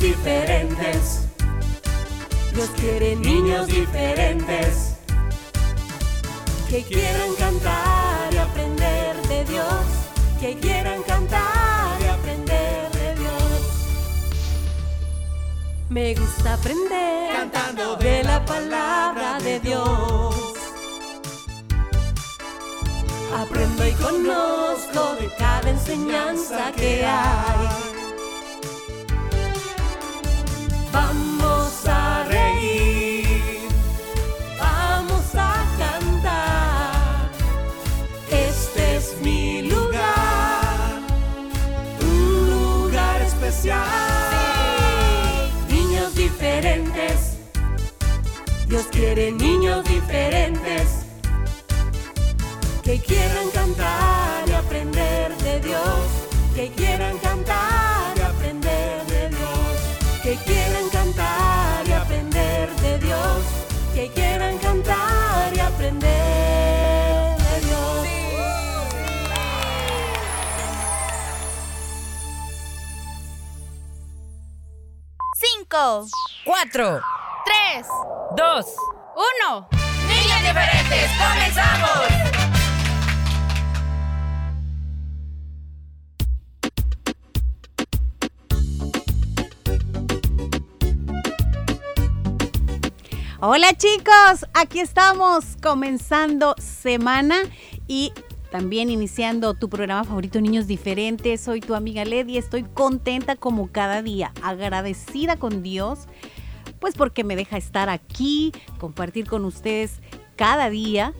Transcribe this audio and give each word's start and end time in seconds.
diferentes. 0.00 1.26
Dios 2.54 2.70
quiere 2.76 3.14
niños 3.16 3.68
diferentes 3.68 4.94
que 6.68 6.82
quieran 6.82 7.34
cantar 7.38 8.32
y 8.32 8.36
aprender 8.38 9.16
de 9.28 9.44
Dios, 9.44 9.84
que 10.40 10.56
quieran 10.58 11.02
cantar 11.02 12.00
y 12.00 12.06
aprender 12.06 12.90
de 12.92 13.14
Dios. 13.14 13.60
Me 15.88 16.14
gusta 16.14 16.54
aprender 16.54 17.20
Cantando 17.36 17.96
de 17.96 18.22
la 18.22 18.44
palabra 18.44 19.38
de 19.40 19.60
Dios. 19.60 20.34
Aprendo 23.36 23.86
y 23.86 23.92
conozco 23.92 25.16
de 25.20 25.30
cada 25.38 25.70
enseñanza 25.70 26.72
que 26.76 27.04
hay. 27.04 27.89
Dios 49.00 49.14
quiere 49.14 49.32
niños 49.32 49.82
diferentes 49.84 51.06
que 52.82 53.00
quieran 53.00 53.50
cantar 53.50 54.46
y 54.46 54.52
aprender 54.52 55.34
de 55.38 55.60
Dios, 55.60 56.06
que 56.54 56.68
quieran 56.72 57.16
cantar 57.18 58.18
y 58.18 58.20
aprender 58.20 59.06
de 59.06 59.28
Dios, 59.30 60.22
que 60.22 60.36
quieran 60.44 60.90
cantar 60.90 61.88
y 61.88 61.92
aprender 61.92 62.70
de 62.76 62.98
Dios, 62.98 63.42
que 63.94 64.10
quieran 64.10 64.58
cantar 64.58 65.56
y 65.56 65.60
aprender 65.60 67.38
de 67.38 67.60
Dios. 67.66 68.06
Cinco, 75.40 76.06
Cuatro, 76.44 77.00
tres, 77.44 77.86
dos, 78.36 78.66
uno. 79.14 79.68
niños 80.08 80.40
diferentes, 80.40 81.10
comenzamos. 81.18 81.90
Hola 93.42 93.72
chicos, 93.74 94.46
aquí 94.52 94.80
estamos 94.80 95.56
comenzando 95.62 96.54
semana 96.58 97.36
y 97.88 98.12
también 98.50 98.90
iniciando 98.90 99.54
tu 99.54 99.70
programa 99.70 100.04
favorito 100.04 100.40
Niños 100.40 100.66
Diferentes. 100.66 101.40
Soy 101.40 101.60
tu 101.60 101.74
amiga 101.74 102.04
Lady, 102.04 102.36
estoy 102.36 102.64
contenta 102.64 103.36
como 103.36 103.70
cada 103.72 104.02
día, 104.02 104.32
agradecida 104.42 105.36
con 105.36 105.62
Dios, 105.62 106.00
pues 106.80 106.94
porque 106.94 107.24
me 107.24 107.36
deja 107.36 107.56
estar 107.56 107.88
aquí, 107.88 108.52
compartir 108.78 109.28
con 109.28 109.44
ustedes 109.44 110.00
cada 110.36 110.70
día 110.70 111.14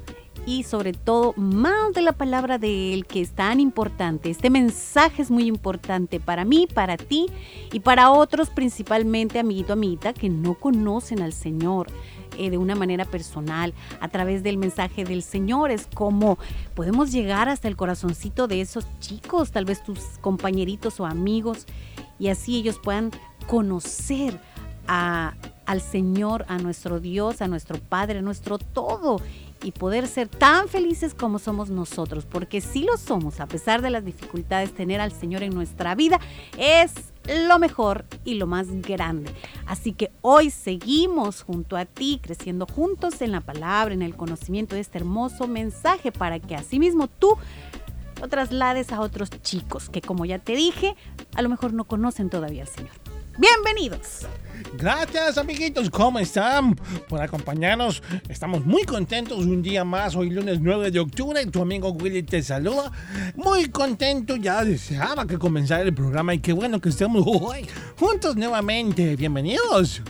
y 0.47 0.62
sobre 0.62 0.93
todo 0.93 1.34
más 1.37 1.93
de 1.95 2.03
la 2.03 2.12
palabra 2.12 2.59
de 2.59 2.95
Él 2.95 3.07
que 3.07 3.21
es 3.21 3.33
tan 3.33 3.61
importante. 3.61 4.31
Este 4.31 4.51
mensaje 4.51 5.23
es 5.23 5.31
muy 5.31 5.47
importante 5.47 6.19
para 6.19 6.45
mí, 6.45 6.67
para 6.67 6.97
ti 6.97 7.27
y 7.73 7.81
para 7.81 8.11
otros, 8.11 8.51
principalmente 8.51 9.39
amiguito, 9.39 9.75
amiguita, 9.75 10.12
que 10.12 10.29
no 10.29 10.55
conocen 10.55 11.21
al 11.21 11.33
Señor 11.33 11.89
eh, 12.39 12.51
de 12.51 12.59
una 12.59 12.75
manera 12.75 13.05
personal 13.05 13.75
a 14.01 14.09
través 14.09 14.43
del 14.43 14.57
mensaje 14.57 15.05
del 15.05 15.23
Señor. 15.23 15.71
Es 15.71 15.87
como 15.93 16.39
podemos 16.75 17.13
llegar 17.13 17.49
hasta 17.49 17.69
el 17.69 17.77
corazoncito 17.77 18.49
de 18.49 18.63
esos 18.63 18.87
chicos, 18.99 19.51
tal 19.51 19.67
vez 19.67 19.83
tus 19.84 20.01
compañeritos 20.21 21.01
o 21.01 21.07
amigos, 21.07 21.67
y 22.19 22.29
así 22.29 22.57
ellos 22.57 22.79
puedan 22.83 23.11
conocer 23.47 24.41
a, 24.87 25.34
al 25.71 25.81
Señor, 25.81 26.45
a 26.49 26.59
nuestro 26.59 26.99
Dios, 26.99 27.41
a 27.41 27.47
nuestro 27.47 27.79
Padre, 27.79 28.19
a 28.19 28.23
nuestro 28.23 28.59
todo 28.59 29.21
y 29.63 29.71
poder 29.71 30.09
ser 30.09 30.27
tan 30.27 30.67
felices 30.67 31.15
como 31.15 31.39
somos 31.39 31.71
nosotros, 31.71 32.27
porque 32.27 32.61
si 32.61 32.83
lo 32.83 32.97
somos, 32.97 33.39
a 33.39 33.47
pesar 33.47 33.81
de 33.81 33.91
las 33.91 34.05
dificultades, 34.05 34.75
tener 34.75 35.01
al 35.01 35.13
Señor 35.13 35.45
en 35.45 35.55
nuestra 35.55 35.95
vida 35.95 36.19
es 36.59 36.93
lo 37.47 37.61
mejor 37.61 38.05
y 38.25 38.35
lo 38.35 38.49
más 38.49 38.67
grande. 38.83 39.31
Así 39.65 39.93
que 39.93 40.11
hoy 40.23 40.51
seguimos 40.51 41.43
junto 41.43 41.77
a 41.77 41.85
ti, 41.85 42.19
creciendo 42.21 42.67
juntos 42.67 43.23
en 43.23 43.31
la 43.31 43.41
palabra, 43.41 43.95
en 43.95 44.03
el 44.03 44.17
conocimiento 44.17 44.75
de 44.75 44.81
este 44.81 44.99
hermoso 44.99 45.47
mensaje, 45.47 46.11
para 46.11 46.41
que 46.41 46.57
asimismo 46.57 47.07
tú 47.07 47.37
lo 48.21 48.27
traslades 48.27 48.91
a 48.91 49.01
otros 49.01 49.31
chicos 49.43 49.89
que, 49.89 50.03
como 50.03 50.25
ya 50.25 50.41
te 50.41 50.57
dije, 50.57 50.97
a 51.37 51.43
lo 51.43 51.49
mejor 51.49 51.73
no 51.75 51.85
conocen 51.85 52.29
todavía 52.29 52.63
al 52.63 52.69
Señor. 52.69 53.09
Bienvenidos. 53.39 54.27
Gracias 54.75 55.39
amiguitos, 55.39 55.91
¿cómo 55.91 56.19
están? 56.19 56.75
Por 57.09 57.21
acompañarnos. 57.21 58.03
Estamos 58.29 58.65
muy 58.65 58.85
contentos 58.85 59.39
un 59.39 59.63
día 59.63 59.85
más, 59.85 60.15
hoy 60.15 60.31
lunes 60.31 60.61
9 60.61 60.91
de 60.91 61.01
octubre. 61.01 61.45
Tu 61.47 61.63
amigo 61.63 61.91
Willy 61.91 62.23
te 62.23 62.43
saluda. 62.43 62.93
Muy 63.37 63.71
contento, 63.71 64.37
ya 64.37 64.65
deseaba 64.65 65.27
que 65.27 65.39
comenzara 65.39 65.83
el 65.83 65.95
programa 65.95 66.35
y 66.35 66.41
qué 66.41 66.53
bueno 66.53 66.81
que 66.81 66.91
estemos 66.91 67.25
hoy 67.27 67.67
juntos 67.99 68.37
nuevamente. 68.37 69.17
Bienvenidos. 69.17 70.03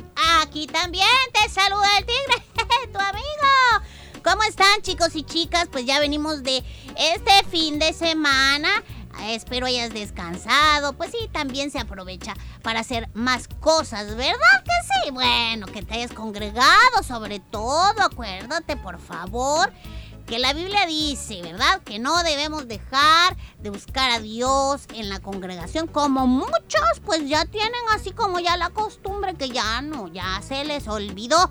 Aquí 0.42 0.66
también 0.66 1.06
te 1.32 1.48
saluda 1.48 1.86
el 1.98 2.06
tigre, 2.06 2.88
tu 2.92 2.98
amigo. 2.98 4.20
¿Cómo 4.22 4.42
están 4.42 4.82
chicos 4.82 5.14
y 5.14 5.22
chicas? 5.22 5.69
Pues 5.70 5.86
ya 5.86 5.98
venimos 5.98 6.42
de 6.42 6.62
este 6.97 7.32
fin 7.50 7.78
de 7.78 7.92
semana. 7.92 8.69
Espero 9.22 9.66
hayas 9.66 9.93
descansado. 9.93 10.93
Pues 10.94 11.10
sí, 11.10 11.28
también 11.32 11.71
se 11.71 11.78
aprovecha 11.78 12.34
para 12.62 12.81
hacer 12.81 13.09
más 13.15 13.48
cosas, 13.48 14.15
¿verdad 14.16 14.65
que 14.65 15.04
sí? 15.04 15.10
Bueno, 15.10 15.66
que 15.66 15.82
te 15.82 15.94
hayas 15.94 16.12
congregado 16.12 17.03
sobre 17.06 17.41
todo. 17.41 18.03
Acuérdate, 18.03 18.76
por 18.76 18.98
favor, 18.98 19.72
que 20.26 20.38
la 20.38 20.53
Biblia 20.53 20.87
dice, 20.87 21.43
¿verdad? 21.43 21.82
Que 21.82 21.98
no 21.98 22.22
debemos 22.22 22.69
dejar 22.69 23.37
de 23.59 23.71
buscar 23.71 24.10
a 24.10 24.21
Dios 24.21 24.87
en 24.94 25.09
la 25.09 25.21
congregación, 25.21 25.87
como 25.87 26.27
muchos 26.27 27.00
pues 27.04 27.28
ya 27.28 27.44
tienen 27.47 27.81
así 27.92 28.12
como 28.12 28.38
ya 28.38 28.56
la 28.56 28.71
costumbre 28.71 29.34
que 29.34 29.50
ya 29.50 29.82
no, 29.82 30.09
ya 30.09 30.41
se 30.42 30.65
les 30.65 30.87
olvidó 30.88 31.50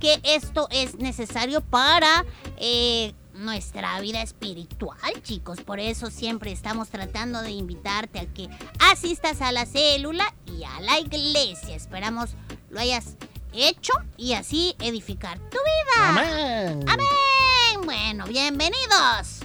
que 0.00 0.20
esto 0.24 0.66
es 0.70 0.96
necesario 0.96 1.60
para 1.60 2.24
eh, 2.56 3.14
nuestra 3.40 4.00
vida 4.00 4.22
espiritual, 4.22 5.22
chicos. 5.22 5.60
Por 5.60 5.80
eso 5.80 6.10
siempre 6.10 6.52
estamos 6.52 6.88
tratando 6.90 7.42
de 7.42 7.50
invitarte 7.50 8.20
a 8.20 8.26
que 8.26 8.48
asistas 8.78 9.40
a 9.40 9.50
la 9.52 9.66
célula 9.66 10.34
y 10.46 10.64
a 10.64 10.80
la 10.80 11.00
iglesia. 11.00 11.74
Esperamos 11.74 12.30
lo 12.70 12.80
hayas 12.80 13.16
hecho 13.52 13.92
y 14.16 14.34
así 14.34 14.76
edificar 14.78 15.38
tu 15.38 15.58
vida. 15.58 16.08
Amén. 16.08 16.84
Amén. 16.86 17.84
Bueno, 17.84 18.26
bienvenidos. 18.26 19.40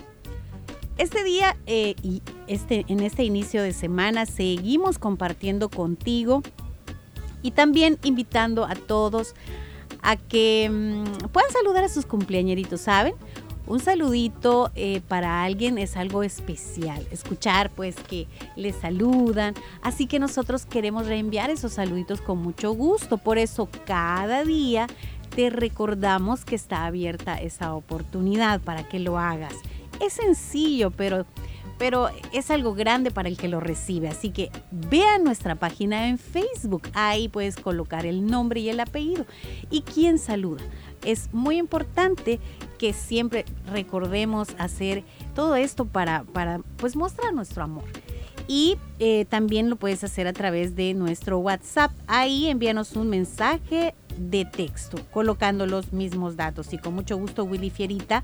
Este 0.98 1.24
día 1.24 1.58
eh, 1.66 1.96
y 2.04 2.22
este, 2.48 2.86
en 2.88 3.02
este 3.02 3.24
inicio 3.24 3.64
de 3.64 3.74
semana 3.74 4.26
seguimos 4.26 5.00
compartiendo 5.00 5.70
contigo 5.70 6.42
y 7.42 7.52
también 7.52 8.00
invitando 8.04 8.66
a 8.66 8.76
todos 8.76 9.36
a 10.02 10.16
que 10.16 10.70
mm, 10.72 11.28
puedan 11.30 11.52
saludar 11.52 11.84
a 11.84 11.90
sus 11.90 12.06
cumpleañeritos, 12.06 12.82
¿saben? 12.82 13.16
Un 13.68 13.80
saludito 13.80 14.72
eh, 14.76 15.02
para 15.08 15.44
alguien 15.44 15.78
es 15.78 15.98
algo 15.98 16.24
especial. 16.24 17.06
Escuchar 17.12 17.72
pues 17.72 17.96
que 17.96 18.28
le 18.56 18.74
saludan. 18.74 19.56
Así 19.82 20.06
que 20.06 20.20
nosotros 20.20 20.66
queremos 20.66 21.08
reenviar 21.08 21.50
esos 21.50 21.74
saluditos 21.74 22.22
con 22.22 22.38
mucho 22.38 22.74
gusto. 22.74 23.18
Por 23.18 23.38
eso 23.38 23.68
cada 23.86 24.44
día 24.44 24.88
te 25.36 25.50
recordamos 25.50 26.46
que 26.46 26.56
está 26.56 26.86
abierta 26.86 27.36
esa 27.36 27.74
oportunidad 27.74 28.62
para 28.62 28.88
que 28.88 29.00
lo 29.00 29.18
hagas. 29.18 29.54
Es 30.00 30.14
sencillo, 30.14 30.92
pero 30.92 31.26
pero 31.78 32.10
es 32.32 32.52
algo 32.52 32.74
grande 32.74 33.12
para 33.12 33.30
el 33.30 33.38
que 33.38 33.48
lo 33.48 33.60
recibe. 33.60 34.08
Así 34.08 34.30
que 34.30 34.50
vea 34.72 35.18
nuestra 35.20 35.56
página 35.56 36.08
en 36.08 36.18
Facebook. 36.18 36.84
Ahí 36.94 37.28
puedes 37.28 37.58
colocar 37.58 38.06
el 38.06 38.26
nombre 38.26 38.62
y 38.62 38.70
el 38.70 38.80
apellido. 38.80 39.26
¿Y 39.70 39.82
quién 39.82 40.18
saluda? 40.18 40.64
Es 41.06 41.34
muy 41.34 41.58
importante 41.58 42.40
que 42.78 42.94
siempre 42.94 43.46
recordemos 43.72 44.50
hacer 44.58 45.04
todo 45.34 45.56
esto 45.56 45.86
para, 45.86 46.24
para 46.24 46.62
pues 46.78 46.96
mostrar 46.96 47.34
nuestro 47.34 47.64
amor. 47.64 47.86
Y 48.48 48.78
eh, 49.00 49.26
también 49.26 49.70
lo 49.70 49.76
puedes 49.76 50.04
hacer 50.04 50.28
a 50.28 50.34
través 50.34 50.76
de 50.76 50.94
nuestro 50.94 51.40
WhatsApp. 51.40 51.92
Ahí 52.08 52.48
envíanos 52.48 52.96
un 52.96 53.10
mensaje 53.10 53.96
de 54.18 54.46
texto 54.46 55.00
colocando 55.12 55.66
los 55.66 55.94
mismos 55.94 56.36
datos 56.36 56.74
y 56.74 56.78
con 56.78 56.94
mucho 56.94 57.18
gusto 57.18 57.44
Willy 57.44 57.70
Fierita 57.70 58.24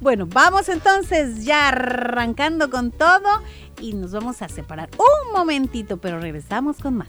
Bueno, 0.00 0.26
vamos 0.26 0.68
entonces 0.68 1.44
ya 1.44 1.68
arrancando 1.68 2.70
con 2.70 2.90
todo 2.90 3.42
y 3.80 3.94
nos 3.94 4.12
vamos 4.12 4.42
a 4.42 4.48
separar 4.48 4.90
un 4.98 5.32
momentito, 5.32 5.98
pero 5.98 6.20
regresamos 6.20 6.78
con 6.78 6.96
más. 6.96 7.08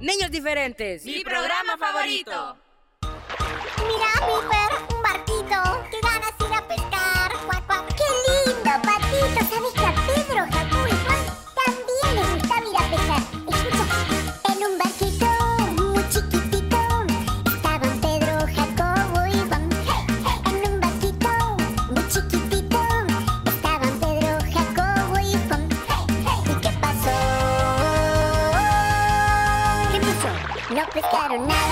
Niños 0.00 0.30
diferentes. 0.30 1.04
Mi 1.04 1.22
programa 1.22 1.76
favorito. 1.76 2.56
Mira, 3.02 4.06
Piper, 4.26 4.96
un 4.96 5.02
barquito. 5.02 5.86
Qué 5.90 6.00
ganas 6.00 6.32
ir 6.40 6.54
a 6.54 6.66
pescar. 6.66 7.32
Cuac, 7.46 7.66
cuac. 7.66 7.94
Qué 7.94 8.04
lindo, 8.26 8.70
patito. 8.82 9.54
¿Sabes 9.54 9.77
No 31.28 31.36
pescaron 31.36 31.67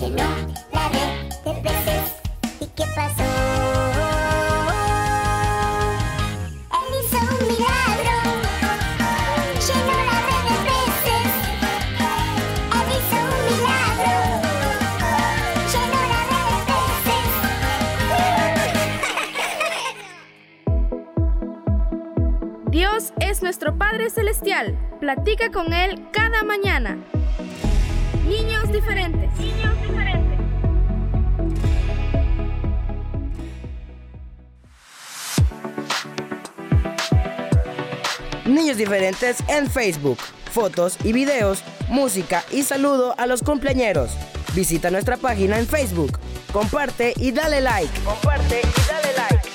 Llenó 0.00 0.24
la 0.72 0.88
red 0.88 1.30
de 1.44 1.52
peces. 1.62 2.14
¿Y 2.60 2.66
qué 2.74 2.84
pasó? 2.96 3.22
Él 6.72 6.88
hizo 6.98 7.18
un 7.22 7.38
milagro. 7.46 8.16
Llenó 9.66 9.96
la 10.10 10.18
red 10.26 10.42
de 10.50 10.56
peces. 10.66 11.30
Él 12.74 12.88
hizo 12.90 13.18
un 13.22 13.38
milagro. 13.46 14.18
Llenó 15.70 16.00
la 16.10 16.20
red 16.32 16.48
de 16.50 16.58
peces. 16.66 17.30
Dios 22.72 23.00
es 23.20 23.42
nuestro 23.44 23.78
Padre 23.78 24.10
Celestial. 24.10 24.76
Platica 24.98 25.52
con 25.52 25.72
Él 25.72 26.08
cada 26.10 26.42
mañana. 26.42 26.98
Niños 38.64 38.78
diferentes 38.78 39.44
en 39.48 39.70
Facebook. 39.70 40.16
Fotos 40.50 40.96
y 41.04 41.12
videos, 41.12 41.62
música 41.90 42.42
y 42.50 42.62
saludo 42.62 43.14
a 43.18 43.26
los 43.26 43.42
cumpleañeros. 43.42 44.12
Visita 44.54 44.90
nuestra 44.90 45.18
página 45.18 45.58
en 45.58 45.66
Facebook. 45.66 46.18
Comparte 46.50 47.12
y 47.18 47.30
dale 47.30 47.60
like. 47.60 47.92
Comparte 48.00 48.62
y 48.62 48.80
dale 48.88 49.12
like. 49.18 49.48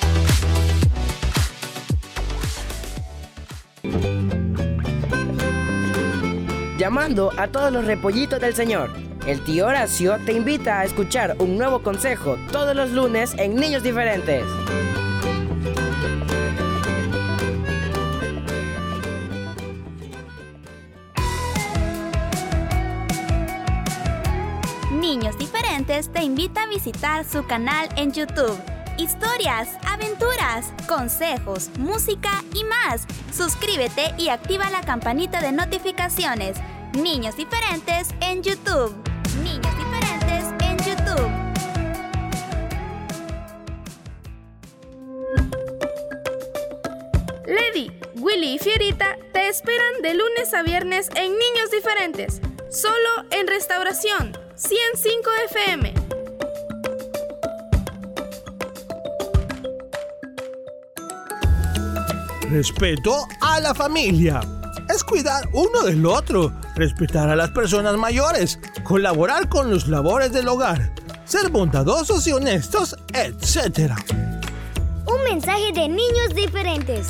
Llamando 6.77 7.31
a 7.35 7.47
todos 7.47 7.73
los 7.73 7.85
repollitos 7.85 8.39
del 8.39 8.53
Señor. 8.53 8.91
El 9.25 9.43
tío 9.43 9.65
Horacio 9.65 10.19
te 10.23 10.33
invita 10.33 10.81
a 10.81 10.85
escuchar 10.85 11.35
un 11.39 11.57
nuevo 11.57 11.81
consejo 11.81 12.37
todos 12.51 12.75
los 12.75 12.91
lunes 12.91 13.33
en 13.39 13.55
Niños 13.55 13.81
Diferentes. 13.81 14.43
Te 26.07 26.23
invita 26.23 26.63
a 26.63 26.67
visitar 26.67 27.25
su 27.25 27.45
canal 27.45 27.89
en 27.97 28.13
YouTube. 28.13 28.57
Historias, 28.97 29.67
aventuras, 29.85 30.71
consejos, 30.87 31.69
música 31.77 32.41
y 32.53 32.63
más. 32.63 33.05
Suscríbete 33.33 34.13
y 34.17 34.29
activa 34.29 34.69
la 34.69 34.79
campanita 34.79 35.41
de 35.41 35.51
notificaciones. 35.51 36.55
Niños 36.93 37.35
Diferentes 37.35 38.15
en 38.21 38.41
YouTube. 38.41 38.95
Niños 39.43 39.75
Diferentes 39.77 40.45
en 40.61 40.77
YouTube. 40.77 41.29
Lady, 47.45 47.91
Willy 48.15 48.53
y 48.53 48.59
Fierita 48.59 49.17
te 49.33 49.49
esperan 49.49 50.01
de 50.01 50.13
lunes 50.13 50.53
a 50.53 50.63
viernes 50.63 51.09
en 51.15 51.31
Niños 51.31 51.71
Diferentes. 51.71 52.39
Solo 52.69 53.25
en 53.31 53.47
Restauración 53.47 54.38
105 54.59 55.29
FM. 55.51 55.93
Respeto 62.51 63.25
a 63.39 63.61
la 63.61 63.73
familia. 63.73 64.41
Es 64.93 65.05
cuidar 65.05 65.47
uno 65.53 65.83
del 65.83 66.05
otro, 66.05 66.53
respetar 66.75 67.29
a 67.29 67.37
las 67.37 67.51
personas 67.51 67.95
mayores, 67.95 68.59
colaborar 68.83 69.47
con 69.47 69.69
los 69.69 69.87
labores 69.87 70.33
del 70.33 70.49
hogar, 70.49 70.91
ser 71.23 71.49
bondadosos 71.49 72.27
y 72.27 72.33
honestos, 72.33 72.97
etc. 73.13 73.93
Un 75.05 75.23
mensaje 75.23 75.71
de 75.71 75.87
niños 75.87 76.35
diferentes. 76.35 77.07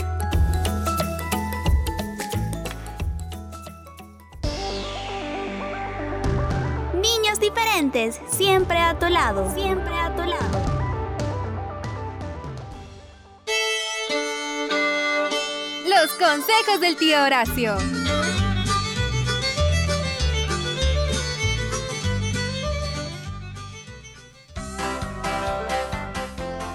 Siempre 8.29 8.77
a 8.77 8.97
tu 8.99 9.07
lado, 9.07 9.51
siempre 9.53 9.93
a 9.97 10.15
tu 10.15 10.21
lado. 10.21 10.59
Los 15.87 16.11
consejos 16.13 16.81
del 16.81 16.95
tío 16.97 17.23
Horacio. 17.23 17.75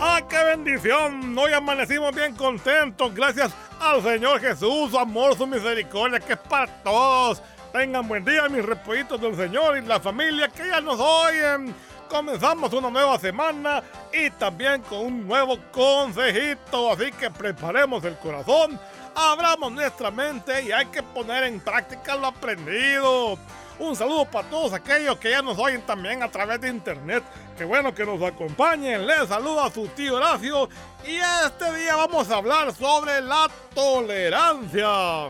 ¡Ah, 0.00 0.20
qué 0.28 0.36
bendición! 0.44 1.38
Hoy 1.38 1.52
amanecimos 1.52 2.14
bien 2.14 2.34
contentos, 2.34 3.14
gracias 3.14 3.52
al 3.80 4.02
Señor 4.02 4.40
Jesús, 4.40 4.90
su 4.90 4.98
amor, 4.98 5.36
su 5.36 5.46
misericordia, 5.46 6.18
que 6.18 6.32
es 6.32 6.38
para 6.38 6.82
todos. 6.82 7.40
Tengan 7.74 8.06
buen 8.06 8.24
día, 8.24 8.48
mis 8.48 8.64
repollitos 8.64 9.20
del 9.20 9.34
Señor 9.34 9.76
y 9.76 9.80
la 9.80 9.98
familia 9.98 10.46
que 10.46 10.64
ya 10.64 10.80
nos 10.80 11.00
oyen. 11.00 11.74
Comenzamos 12.08 12.72
una 12.72 12.88
nueva 12.88 13.18
semana 13.18 13.82
y 14.12 14.30
también 14.30 14.80
con 14.82 15.00
un 15.00 15.26
nuevo 15.26 15.58
consejito, 15.72 16.92
así 16.92 17.10
que 17.10 17.32
preparemos 17.32 18.04
el 18.04 18.16
corazón, 18.18 18.78
abramos 19.12 19.72
nuestra 19.72 20.12
mente 20.12 20.62
y 20.62 20.70
hay 20.70 20.86
que 20.86 21.02
poner 21.02 21.42
en 21.42 21.58
práctica 21.58 22.14
lo 22.14 22.28
aprendido. 22.28 23.36
Un 23.80 23.96
saludo 23.96 24.24
para 24.26 24.48
todos 24.48 24.72
aquellos 24.72 25.16
que 25.16 25.30
ya 25.30 25.42
nos 25.42 25.58
oyen 25.58 25.82
también 25.82 26.22
a 26.22 26.30
través 26.30 26.60
de 26.60 26.68
internet. 26.68 27.24
Qué 27.58 27.64
bueno 27.64 27.92
que 27.92 28.06
nos 28.06 28.22
acompañen. 28.22 29.04
Les 29.04 29.26
saluda 29.28 29.68
su 29.68 29.88
tío 29.88 30.14
Horacio 30.14 30.68
y 31.04 31.16
este 31.44 31.74
día 31.74 31.96
vamos 31.96 32.30
a 32.30 32.36
hablar 32.36 32.72
sobre 32.72 33.20
la 33.20 33.50
tolerancia. 33.74 35.28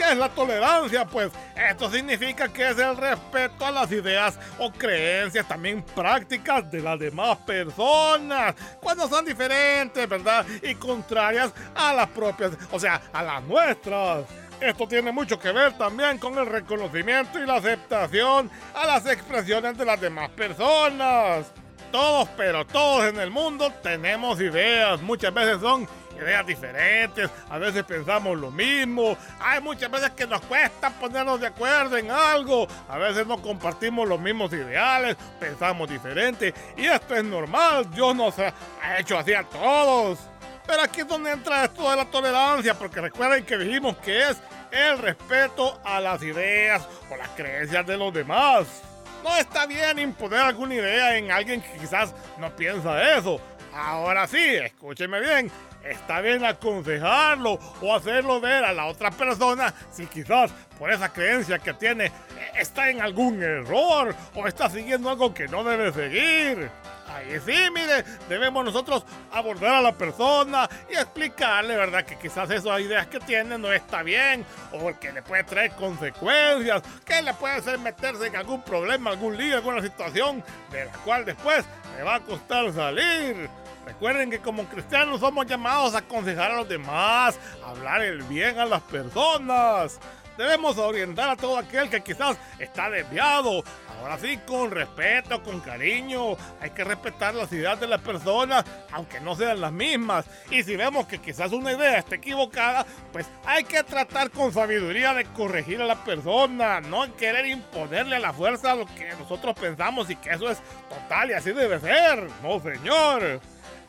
¿Qué 0.00 0.12
es 0.12 0.16
la 0.16 0.30
tolerancia? 0.30 1.04
Pues 1.04 1.30
esto 1.54 1.90
significa 1.90 2.48
que 2.50 2.70
es 2.70 2.78
el 2.78 2.96
respeto 2.96 3.66
a 3.66 3.70
las 3.70 3.92
ideas 3.92 4.38
o 4.58 4.72
creencias, 4.72 5.46
también 5.46 5.82
prácticas 5.82 6.70
de 6.70 6.80
las 6.80 6.98
demás 6.98 7.36
personas, 7.40 8.54
cuando 8.80 9.06
son 9.06 9.26
diferentes, 9.26 10.08
¿verdad? 10.08 10.46
Y 10.62 10.74
contrarias 10.76 11.52
a 11.74 11.92
las 11.92 12.08
propias, 12.08 12.52
o 12.72 12.80
sea, 12.80 13.02
a 13.12 13.22
las 13.22 13.42
nuestras. 13.42 14.24
Esto 14.58 14.88
tiene 14.88 15.12
mucho 15.12 15.38
que 15.38 15.52
ver 15.52 15.76
también 15.76 16.16
con 16.16 16.38
el 16.38 16.46
reconocimiento 16.46 17.38
y 17.38 17.44
la 17.44 17.56
aceptación 17.56 18.50
a 18.74 18.86
las 18.86 19.04
expresiones 19.04 19.76
de 19.76 19.84
las 19.84 20.00
demás 20.00 20.30
personas. 20.30 21.52
Todos, 21.92 22.26
pero 22.38 22.66
todos 22.66 23.04
en 23.04 23.20
el 23.20 23.30
mundo 23.30 23.70
tenemos 23.82 24.40
ideas. 24.40 25.02
Muchas 25.02 25.34
veces 25.34 25.60
son 25.60 25.86
ideas 26.20 26.46
diferentes, 26.46 27.30
a 27.48 27.58
veces 27.58 27.84
pensamos 27.84 28.38
lo 28.38 28.50
mismo, 28.50 29.16
hay 29.40 29.60
muchas 29.60 29.90
veces 29.90 30.10
que 30.10 30.26
nos 30.26 30.40
cuesta 30.42 30.90
ponernos 30.90 31.40
de 31.40 31.48
acuerdo 31.48 31.96
en 31.96 32.10
algo, 32.10 32.66
a 32.88 32.98
veces 32.98 33.26
no 33.26 33.40
compartimos 33.40 34.08
los 34.08 34.20
mismos 34.20 34.52
ideales, 34.52 35.16
pensamos 35.38 35.88
diferente 35.88 36.52
y 36.76 36.86
esto 36.86 37.16
es 37.16 37.24
normal, 37.24 37.90
Dios 37.90 38.14
nos 38.14 38.38
ha 38.38 38.52
hecho 38.98 39.18
así 39.18 39.32
a 39.32 39.44
todos. 39.44 40.18
Pero 40.66 40.82
aquí 40.82 41.00
es 41.00 41.08
donde 41.08 41.32
entra 41.32 41.64
esto 41.64 41.90
de 41.90 41.96
la 41.96 42.04
tolerancia, 42.04 42.74
porque 42.74 43.00
recuerden 43.00 43.44
que 43.44 43.58
dijimos 43.58 43.96
que 43.96 44.28
es 44.28 44.40
el 44.70 44.98
respeto 44.98 45.80
a 45.84 46.00
las 46.00 46.22
ideas 46.22 46.86
o 47.10 47.16
las 47.16 47.28
creencias 47.30 47.84
de 47.86 47.96
los 47.96 48.14
demás. 48.14 48.66
No 49.24 49.36
está 49.36 49.66
bien 49.66 49.98
imponer 49.98 50.38
alguna 50.40 50.76
idea 50.76 51.16
en 51.16 51.30
alguien 51.30 51.60
que 51.60 51.72
quizás 51.72 52.14
no 52.38 52.54
piensa 52.54 53.16
eso. 53.16 53.40
Ahora 53.74 54.26
sí, 54.26 54.38
escúcheme 54.38 55.20
bien, 55.20 55.50
está 55.84 56.20
bien 56.20 56.44
aconsejarlo 56.44 57.58
o 57.80 57.94
hacerlo 57.94 58.40
ver 58.40 58.64
a 58.64 58.72
la 58.72 58.86
otra 58.86 59.10
persona 59.10 59.72
si 59.90 60.06
quizás 60.06 60.50
por 60.78 60.90
esa 60.90 61.12
creencia 61.12 61.58
que 61.58 61.74
tiene 61.74 62.06
eh, 62.06 62.12
está 62.58 62.90
en 62.90 63.00
algún 63.00 63.42
error 63.42 64.14
o 64.34 64.46
está 64.46 64.70
siguiendo 64.70 65.10
algo 65.10 65.34
que 65.34 65.48
no 65.48 65.64
debe 65.64 65.92
seguir. 65.92 66.70
Ahí 67.08 67.40
sí, 67.44 67.70
mire, 67.74 68.04
debemos 68.28 68.64
nosotros 68.64 69.04
abordar 69.32 69.74
a 69.74 69.82
la 69.82 69.92
persona 69.92 70.68
y 70.88 70.94
explicarle, 70.94 71.76
¿verdad? 71.76 72.04
Que 72.04 72.16
quizás 72.16 72.48
esas 72.50 72.80
ideas 72.80 73.08
que 73.08 73.18
tiene 73.18 73.58
no 73.58 73.72
está 73.72 74.04
bien 74.04 74.44
o 74.72 74.96
que 74.98 75.10
le 75.10 75.20
puede 75.20 75.42
traer 75.42 75.72
consecuencias, 75.72 76.82
que 77.04 77.20
le 77.20 77.34
puede 77.34 77.56
hacer 77.56 77.78
meterse 77.78 78.28
en 78.28 78.36
algún 78.36 78.62
problema, 78.62 79.10
algún 79.10 79.36
lío, 79.36 79.56
alguna 79.56 79.82
situación 79.82 80.44
de 80.70 80.84
la 80.84 80.92
cual 80.92 81.24
después 81.24 81.64
le 81.96 82.04
va 82.04 82.14
a 82.14 82.20
costar 82.20 82.72
salir. 82.72 83.50
Recuerden 83.86 84.30
que 84.30 84.38
como 84.38 84.64
cristianos 84.64 85.20
somos 85.20 85.46
llamados 85.46 85.94
a 85.94 85.98
aconsejar 85.98 86.52
a 86.52 86.56
los 86.56 86.68
demás, 86.68 87.38
a 87.64 87.70
hablar 87.70 88.02
el 88.02 88.22
bien 88.22 88.58
a 88.58 88.64
las 88.64 88.82
personas. 88.82 89.98
Debemos 90.40 90.78
orientar 90.78 91.28
a 91.28 91.36
todo 91.36 91.58
aquel 91.58 91.90
que 91.90 92.00
quizás 92.00 92.38
está 92.58 92.88
desviado. 92.88 93.62
Ahora 94.00 94.18
sí, 94.18 94.38
con 94.46 94.70
respeto, 94.70 95.42
con 95.42 95.60
cariño. 95.60 96.34
Hay 96.62 96.70
que 96.70 96.82
respetar 96.82 97.34
las 97.34 97.52
ideas 97.52 97.78
de 97.78 97.86
las 97.86 98.00
personas, 98.00 98.64
aunque 98.90 99.20
no 99.20 99.36
sean 99.36 99.60
las 99.60 99.72
mismas. 99.72 100.24
Y 100.50 100.62
si 100.62 100.76
vemos 100.76 101.06
que 101.06 101.18
quizás 101.18 101.52
una 101.52 101.72
idea 101.72 101.98
está 101.98 102.14
equivocada, 102.14 102.86
pues 103.12 103.26
hay 103.44 103.64
que 103.64 103.82
tratar 103.82 104.30
con 104.30 104.50
sabiduría 104.50 105.12
de 105.12 105.26
corregir 105.26 105.82
a 105.82 105.86
la 105.86 106.02
persona. 106.02 106.80
No 106.80 107.14
querer 107.16 107.44
imponerle 107.44 108.16
a 108.16 108.20
la 108.20 108.32
fuerza 108.32 108.74
lo 108.74 108.86
que 108.86 109.10
nosotros 109.18 109.54
pensamos 109.60 110.08
y 110.08 110.16
que 110.16 110.30
eso 110.30 110.48
es 110.48 110.62
total 110.88 111.30
y 111.30 111.34
así 111.34 111.52
debe 111.52 111.78
ser. 111.80 112.26
No, 112.42 112.58
señor. 112.60 113.42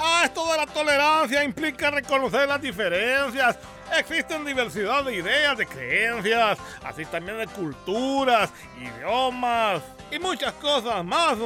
Ah, 0.03 0.23
esto 0.25 0.51
de 0.51 0.57
la 0.57 0.65
tolerancia 0.65 1.43
implica 1.43 1.91
reconocer 1.91 2.47
las 2.47 2.59
diferencias. 2.59 3.55
Existen 3.95 4.43
diversidad 4.43 5.03
de 5.03 5.15
ideas, 5.15 5.55
de 5.55 5.67
creencias, 5.67 6.57
así 6.83 7.05
también 7.05 7.37
de 7.37 7.45
culturas, 7.45 8.49
idiomas 8.79 9.83
y 10.09 10.17
muchas 10.17 10.53
cosas 10.53 11.05
más. 11.05 11.37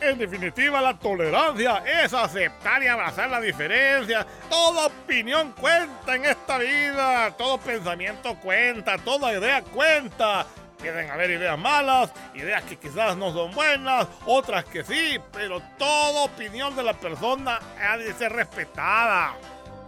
En 0.00 0.18
definitiva, 0.18 0.80
la 0.80 0.98
tolerancia 0.98 1.84
es 1.86 2.12
aceptar 2.12 2.82
y 2.82 2.88
abrazar 2.88 3.30
la 3.30 3.40
diferencia. 3.40 4.26
Toda 4.50 4.86
opinión 4.86 5.52
cuenta 5.52 6.16
en 6.16 6.24
esta 6.24 6.58
vida, 6.58 7.36
todo 7.36 7.56
pensamiento 7.58 8.34
cuenta, 8.40 8.98
toda 8.98 9.32
idea 9.32 9.62
cuenta. 9.62 10.44
Pueden 10.78 11.10
haber 11.10 11.30
ideas 11.30 11.58
malas, 11.58 12.12
ideas 12.34 12.62
que 12.64 12.76
quizás 12.76 13.16
no 13.16 13.32
son 13.32 13.52
buenas, 13.52 14.06
otras 14.26 14.64
que 14.64 14.84
sí, 14.84 15.18
pero 15.32 15.60
toda 15.78 16.24
opinión 16.24 16.76
de 16.76 16.82
la 16.82 16.92
persona 16.92 17.58
ha 17.80 17.96
de 17.96 18.12
ser 18.14 18.32
respetada. 18.32 19.34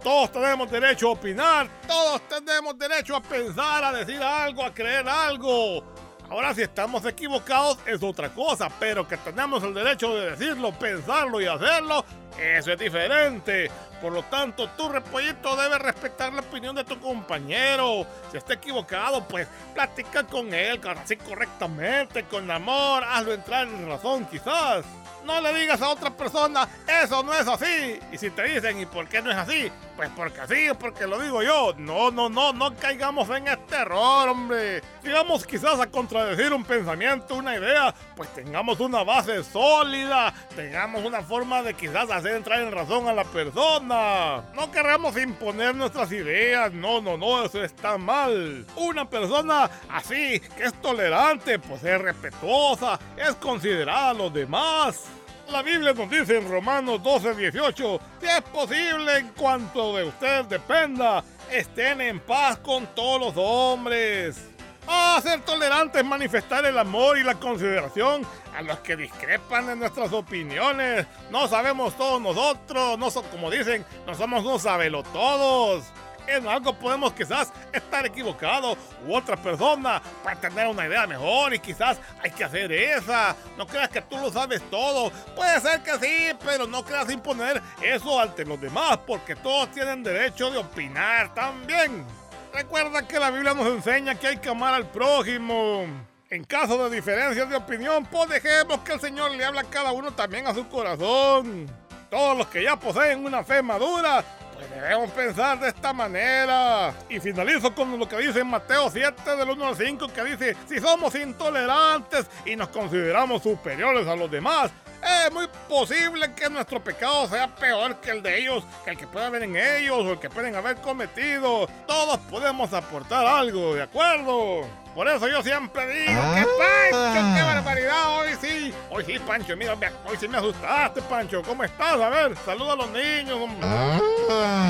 Todos 0.03 0.31
tenemos 0.31 0.71
derecho 0.71 1.09
a 1.09 1.11
opinar, 1.11 1.67
todos 1.87 2.21
tenemos 2.27 2.77
derecho 2.77 3.15
a 3.15 3.21
pensar, 3.21 3.83
a 3.83 3.91
decir 3.91 4.21
algo, 4.21 4.63
a 4.63 4.73
creer 4.73 5.07
algo. 5.07 5.83
Ahora 6.29 6.53
si 6.53 6.61
estamos 6.61 7.03
equivocados 7.05 7.79
es 7.87 8.03
otra 8.03 8.29
cosa, 8.29 8.69
pero 8.79 9.07
que 9.07 9.17
tenemos 9.17 9.63
el 9.63 9.73
derecho 9.73 10.15
de 10.15 10.31
decirlo, 10.31 10.71
pensarlo 10.71 11.41
y 11.41 11.47
hacerlo, 11.47 12.05
eso 12.37 12.71
es 12.71 12.79
diferente. 12.79 13.71
Por 13.99 14.13
lo 14.13 14.23
tanto, 14.23 14.69
tu 14.77 14.89
repollito 14.89 15.55
debe 15.55 15.79
respetar 15.79 16.31
la 16.31 16.41
opinión 16.41 16.75
de 16.75 16.83
tu 16.83 16.99
compañero. 16.99 18.05
Si 18.31 18.37
está 18.37 18.53
equivocado, 18.53 19.27
pues 19.27 19.47
platica 19.73 20.23
con 20.23 20.53
él, 20.53 20.79
así 20.87 21.17
correctamente, 21.17 22.23
con 22.23 22.49
amor, 22.49 23.03
hazlo 23.03 23.33
entrar 23.33 23.67
en 23.67 23.87
razón 23.87 24.25
quizás. 24.25 24.85
No 25.29 25.39
le 25.41 25.53
digas 25.53 25.79
a 25.83 25.89
otra 25.89 26.09
persona, 26.09 26.67
eso 27.03 27.21
no 27.21 27.31
es 27.35 27.47
así. 27.47 27.99
Y 28.11 28.17
si 28.17 28.31
te 28.31 28.41
dicen, 28.45 28.79
¿y 28.79 28.87
por 28.87 29.07
qué 29.07 29.21
no 29.21 29.29
es 29.29 29.37
así? 29.37 29.71
Pues 29.95 30.09
porque 30.15 30.41
así, 30.41 30.67
porque 30.79 31.05
lo 31.05 31.19
digo 31.19 31.43
yo. 31.43 31.75
No, 31.77 32.09
no, 32.09 32.29
no, 32.29 32.51
no 32.51 32.75
caigamos 32.75 33.29
en 33.29 33.47
este 33.47 33.75
error, 33.75 34.27
hombre. 34.29 34.81
Si 35.03 35.11
vamos 35.11 35.45
quizás 35.45 35.79
a 35.79 35.85
contradecir 35.85 36.51
un 36.51 36.63
pensamiento, 36.63 37.35
una 37.35 37.55
idea, 37.55 37.93
pues 38.15 38.33
tengamos 38.33 38.79
una 38.79 39.03
base 39.03 39.43
sólida, 39.43 40.33
tengamos 40.55 41.05
una 41.05 41.21
forma 41.21 41.61
de 41.61 41.75
quizás 41.75 42.09
hacer 42.09 42.35
entrar 42.35 42.61
en 42.61 42.71
razón 42.71 43.07
a 43.07 43.13
la 43.13 43.23
persona. 43.23 44.45
No 44.55 44.71
queremos 44.71 45.15
imponer 45.15 45.75
nuestras 45.75 46.11
ideas, 46.11 46.73
no, 46.73 47.01
no, 47.01 47.17
no, 47.17 47.45
eso 47.45 47.63
está 47.63 47.99
mal. 47.99 48.65
Una 48.75 49.07
persona 49.07 49.69
así, 49.91 50.39
que 50.57 50.63
es 50.63 50.73
tolerante, 50.81 51.59
pues 51.59 51.83
es 51.83 52.01
respetuosa, 52.01 52.99
es 53.15 53.35
considerada 53.35 54.09
a 54.09 54.13
los 54.15 54.33
demás. 54.33 55.18
La 55.51 55.61
Biblia 55.63 55.93
nos 55.93 56.09
dice 56.09 56.37
en 56.37 56.49
Romanos 56.49 57.01
12, 57.01 57.33
18, 57.35 57.99
si 58.21 58.27
es 58.27 58.41
posible 58.43 59.17
en 59.17 59.29
cuanto 59.29 59.95
de 59.97 60.03
usted 60.05 60.45
dependa, 60.45 61.23
estén 61.51 62.01
en 62.01 62.19
paz 62.19 62.59
con 62.59 62.85
todos 62.95 63.19
los 63.19 63.33
hombres. 63.35 64.47
Ah, 64.87 65.19
ser 65.21 65.41
tolerante 65.41 65.99
es 65.99 66.05
manifestar 66.05 66.65
el 66.65 66.77
amor 66.77 67.17
y 67.17 67.23
la 67.23 67.35
consideración 67.35 68.25
a 68.55 68.61
los 68.61 68.79
que 68.79 68.95
discrepan 68.95 69.67
de 69.67 69.75
nuestras 69.75 70.13
opiniones. 70.13 71.05
No 71.31 71.47
sabemos 71.47 71.95
todos 71.97 72.21
nosotros, 72.21 72.97
no 72.97 73.09
so- 73.11 73.23
como 73.23 73.49
dicen, 73.49 73.85
no 74.05 74.13
somos 74.15 74.43
no 74.43 74.59
sabelo 74.59 75.03
todos. 75.03 75.83
En 76.29 76.47
algo 76.47 76.73
podemos 76.73 77.11
quizás 77.13 77.51
estar 77.73 78.05
equivocados 78.05 78.77
u 79.07 79.15
otra 79.15 79.35
persona 79.35 79.99
puede 80.21 80.35
tener 80.35 80.67
una 80.67 80.85
idea 80.85 81.07
mejor 81.07 81.55
y 81.55 81.59
quizás 81.59 81.99
hay 82.23 82.29
que 82.29 82.43
hacer 82.43 82.71
esa. 82.71 83.35
No 83.57 83.65
creas 83.65 83.89
que 83.89 84.01
tú 84.01 84.15
lo 84.17 84.31
sabes 84.31 84.61
todo. 84.69 85.09
Puede 85.35 85.59
ser 85.59 85.81
que 85.81 85.97
sí, 85.97 86.37
pero 86.45 86.67
no 86.67 86.85
creas 86.85 87.09
imponer 87.09 87.59
eso 87.81 88.19
ante 88.19 88.45
los 88.45 88.61
demás 88.61 88.99
porque 89.07 89.35
todos 89.35 89.71
tienen 89.71 90.03
derecho 90.03 90.51
de 90.51 90.59
opinar 90.59 91.33
también. 91.33 92.05
Recuerda 92.53 93.07
que 93.07 93.19
la 93.19 93.31
Biblia 93.31 93.55
nos 93.55 93.67
enseña 93.67 94.13
que 94.13 94.27
hay 94.27 94.37
que 94.37 94.49
amar 94.49 94.75
al 94.75 94.85
prójimo. 94.85 95.85
En 96.29 96.43
caso 96.43 96.87
de 96.87 96.95
diferencias 96.95 97.49
de 97.49 97.55
opinión, 97.55 98.05
pues 98.05 98.29
dejemos 98.29 98.81
que 98.81 98.93
el 98.93 98.99
Señor 98.99 99.31
le 99.31 99.45
habla 99.45 99.61
a 99.61 99.63
cada 99.63 99.91
uno 99.91 100.11
también 100.11 100.45
a 100.45 100.53
su 100.53 100.67
corazón. 100.67 101.67
Todos 102.11 102.37
los 102.37 102.47
que 102.47 102.63
ya 102.63 102.75
poseen 102.75 103.25
una 103.25 103.43
fe 103.43 103.63
madura, 103.63 104.23
debemos 104.67 105.11
pensar 105.11 105.59
de 105.59 105.69
esta 105.69 105.93
manera. 105.93 106.93
Y 107.09 107.19
finalizo 107.19 107.73
con 107.73 107.97
lo 107.97 108.07
que 108.07 108.17
dice 108.17 108.43
Mateo 108.43 108.89
7 108.89 109.35
del 109.35 109.49
1 109.49 109.67
al 109.67 109.75
5, 109.75 110.07
que 110.07 110.23
dice, 110.23 110.57
si 110.67 110.79
somos 110.79 111.15
intolerantes 111.15 112.27
y 112.45 112.55
nos 112.55 112.69
consideramos 112.69 113.43
superiores 113.43 114.07
a 114.07 114.15
los 114.15 114.29
demás, 114.29 114.71
es 115.01 115.31
muy 115.31 115.47
posible 115.67 116.33
que 116.33 116.49
nuestro 116.49 116.83
pecado 116.83 117.27
sea 117.27 117.47
peor 117.47 117.97
que 117.97 118.11
el 118.11 118.21
de 118.21 118.39
ellos, 118.39 118.63
que 118.83 118.91
el 118.91 118.97
que 118.97 119.07
puede 119.07 119.25
haber 119.25 119.43
en 119.43 119.55
ellos 119.55 119.97
o 119.97 120.11
el 120.11 120.19
que 120.19 120.29
pueden 120.29 120.55
haber 120.55 120.77
cometido. 120.77 121.67
Todos 121.87 122.17
podemos 122.29 122.73
aportar 122.73 123.25
algo, 123.25 123.75
¿de 123.75 123.83
acuerdo? 123.83 124.65
Por 124.95 125.07
eso 125.07 125.27
yo 125.27 125.41
siempre 125.43 125.87
digo 125.87 126.21
que 126.33 126.45
Pancho, 126.91 127.35
qué 127.35 127.41
barbaridad, 127.41 128.17
hoy 128.17 128.29
sí. 128.41 128.73
Hoy 128.89 129.05
sí, 129.05 129.19
Pancho, 129.19 129.55
mira, 129.55 129.77
hoy 130.05 130.17
sí 130.19 130.27
me 130.27 130.37
asustaste, 130.37 131.01
Pancho. 131.03 131.41
¿Cómo 131.43 131.63
estás? 131.63 132.01
A 132.01 132.09
ver, 132.09 132.35
saluda 132.43 132.73
a 132.73 132.75
los 132.75 132.89
niños. 132.89 133.39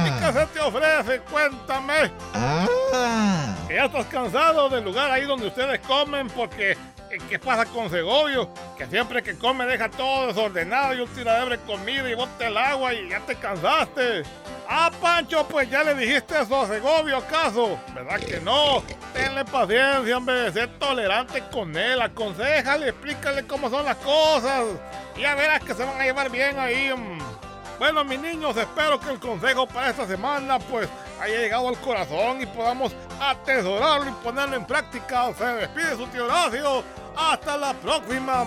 ¿Y 0.05 0.11
qué 0.19 0.33
se 0.33 0.45
te 0.47 0.59
ofrece? 0.59 1.21
Cuéntame. 1.21 2.11
Que 3.67 3.75
ya 3.75 3.85
estás 3.85 4.05
cansado 4.07 4.69
del 4.69 4.83
lugar 4.83 5.09
ahí 5.09 5.25
donde 5.25 5.47
ustedes 5.47 5.79
comen 5.79 6.27
porque 6.29 6.77
¿Qué 7.27 7.39
pasa 7.39 7.65
con 7.65 7.89
Segovio? 7.89 8.49
Que 8.77 8.85
siempre 8.85 9.23
que 9.23 9.35
come 9.35 9.65
deja 9.65 9.89
todo 9.89 10.27
desordenado 10.27 10.93
y 10.93 10.99
un 11.01 11.07
tiradero 11.07 11.49
de 11.49 11.57
comida 11.59 12.07
y 12.07 12.13
bote 12.13 12.45
el 12.45 12.55
agua 12.55 12.93
y 12.93 13.09
ya 13.09 13.19
te 13.21 13.35
cansaste. 13.35 14.23
Ah, 14.67 14.91
Pancho, 15.01 15.47
pues 15.47 15.67
ya 15.71 15.83
le 15.83 15.95
dijiste 15.95 16.39
eso 16.39 16.61
a 16.61 16.67
Segovio, 16.67 17.17
¿acaso? 17.17 17.79
¿Verdad 17.95 18.19
que 18.19 18.39
no? 18.41 18.83
Tenle 19.13 19.43
paciencia, 19.43 20.17
hombre, 20.17 20.51
ser 20.51 20.69
tolerante 20.77 21.43
con 21.51 21.75
él, 21.75 21.99
aconsejale, 21.99 22.89
explícale 22.89 23.47
cómo 23.47 23.71
son 23.71 23.85
las 23.85 23.97
cosas. 23.97 24.65
Y 25.17 25.21
ya 25.21 25.33
verás 25.33 25.63
que 25.63 25.73
se 25.73 25.83
van 25.83 25.99
a 25.99 26.03
llevar 26.03 26.29
bien 26.29 26.59
ahí. 26.59 26.93
Mm. 26.95 27.19
Bueno, 27.79 28.03
mis 28.03 28.19
niños, 28.19 28.55
espero 28.55 28.99
que 28.99 29.09
el 29.09 29.19
consejo 29.19 29.65
para 29.65 29.89
esta 29.89 30.05
semana, 30.05 30.59
pues, 30.59 30.87
haya 31.21 31.37
llegado 31.39 31.67
al 31.67 31.77
corazón 31.79 32.41
y 32.41 32.45
podamos 32.45 32.93
atesorarlo 33.19 34.09
y 34.09 34.13
ponerlo 34.23 34.55
en 34.55 34.65
práctica. 34.65 35.33
Se 35.33 35.45
despide 35.45 35.95
su 35.95 36.07
tío 36.07 36.25
Horacio. 36.25 36.83
Hasta 37.15 37.57
la 37.57 37.73
próxima. 37.73 38.45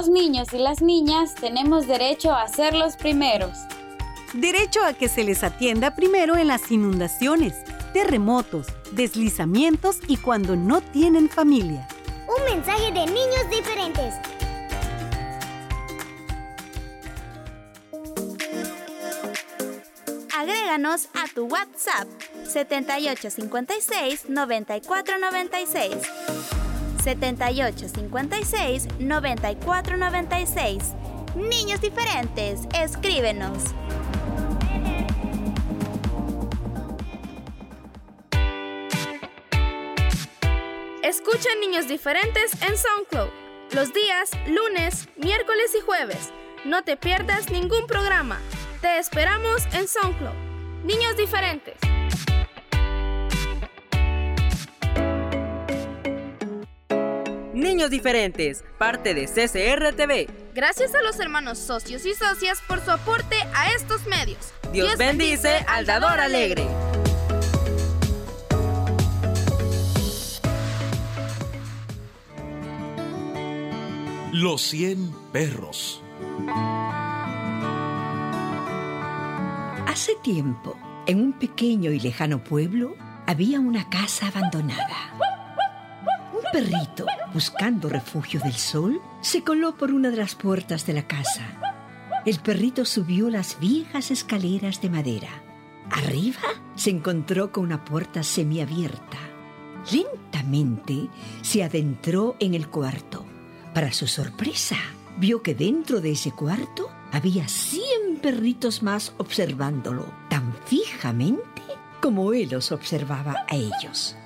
Los 0.00 0.08
niños 0.08 0.48
y 0.54 0.56
las 0.56 0.80
niñas 0.80 1.34
tenemos 1.34 1.86
derecho 1.86 2.32
a 2.32 2.48
ser 2.48 2.74
los 2.74 2.96
primeros. 2.96 3.50
Derecho 4.32 4.82
a 4.82 4.94
que 4.94 5.10
se 5.10 5.24
les 5.24 5.44
atienda 5.44 5.94
primero 5.94 6.38
en 6.38 6.48
las 6.48 6.72
inundaciones, 6.72 7.54
terremotos, 7.92 8.68
deslizamientos 8.92 9.98
y 10.08 10.16
cuando 10.16 10.56
no 10.56 10.80
tienen 10.80 11.28
familia. 11.28 11.86
Un 12.34 12.42
mensaje 12.50 12.90
de 12.92 13.04
niños 13.04 13.50
diferentes. 13.50 14.14
Agréganos 20.34 21.10
a 21.12 21.28
tu 21.34 21.44
WhatsApp 21.44 22.08
7856 22.46 24.30
9496. 24.30 26.59
7856 27.02 28.88
9496. 28.98 30.94
Niños 31.36 31.80
diferentes, 31.80 32.60
escríbenos. 32.74 33.64
Escucha 41.02 41.48
Niños 41.60 41.88
Diferentes 41.88 42.52
en 42.62 42.76
SoundCloud 42.76 43.30
los 43.74 43.92
días 43.92 44.30
lunes, 44.48 45.08
miércoles 45.16 45.74
y 45.78 45.80
jueves. 45.80 46.32
No 46.64 46.82
te 46.82 46.96
pierdas 46.96 47.50
ningún 47.50 47.86
programa. 47.86 48.40
Te 48.80 48.98
esperamos 48.98 49.64
en 49.72 49.86
SoundCloud. 49.86 50.34
Niños 50.84 51.16
Diferentes. 51.16 51.76
Niños 57.60 57.90
diferentes, 57.90 58.64
parte 58.78 59.12
de 59.12 59.26
CCR 59.26 59.94
TV. 59.94 60.30
Gracias 60.54 60.94
a 60.94 61.02
los 61.02 61.20
hermanos 61.20 61.58
socios 61.58 62.06
y 62.06 62.14
socias 62.14 62.62
por 62.66 62.82
su 62.82 62.90
aporte 62.90 63.36
a 63.54 63.74
estos 63.74 64.06
medios. 64.06 64.54
Dios, 64.72 64.96
bendice 64.96 65.58
al 65.68 65.84
dador 65.84 66.20
alegre. 66.20 66.66
Los 74.32 74.62
100 74.62 75.14
perros. 75.30 76.02
Hace 79.86 80.14
tiempo, 80.22 80.78
en 81.06 81.20
un 81.20 81.38
pequeño 81.38 81.90
y 81.90 82.00
lejano 82.00 82.42
pueblo, 82.42 82.94
había 83.26 83.60
una 83.60 83.90
casa 83.90 84.28
abandonada. 84.28 85.39
Perrito, 86.52 87.06
buscando 87.32 87.88
refugio 87.88 88.40
del 88.40 88.54
sol, 88.54 89.00
se 89.20 89.44
coló 89.44 89.76
por 89.76 89.92
una 89.92 90.10
de 90.10 90.16
las 90.16 90.34
puertas 90.34 90.84
de 90.84 90.94
la 90.94 91.06
casa. 91.06 91.46
El 92.26 92.40
perrito 92.40 92.84
subió 92.84 93.30
las 93.30 93.60
viejas 93.60 94.10
escaleras 94.10 94.80
de 94.82 94.90
madera. 94.90 95.28
Arriba 95.90 96.40
se 96.74 96.90
encontró 96.90 97.52
con 97.52 97.64
una 97.64 97.84
puerta 97.84 98.24
semiabierta. 98.24 99.18
Lentamente 99.92 101.08
se 101.42 101.62
adentró 101.62 102.36
en 102.40 102.54
el 102.54 102.68
cuarto. 102.68 103.24
Para 103.72 103.92
su 103.92 104.08
sorpresa, 104.08 104.76
vio 105.18 105.42
que 105.42 105.54
dentro 105.54 106.00
de 106.00 106.12
ese 106.12 106.32
cuarto 106.32 106.90
había 107.12 107.46
cien 107.46 108.18
perritos 108.20 108.82
más 108.82 109.12
observándolo, 109.18 110.06
tan 110.28 110.52
fijamente 110.66 111.62
como 112.02 112.32
él 112.32 112.48
los 112.50 112.72
observaba 112.72 113.36
a 113.48 113.54
ellos. 113.54 114.16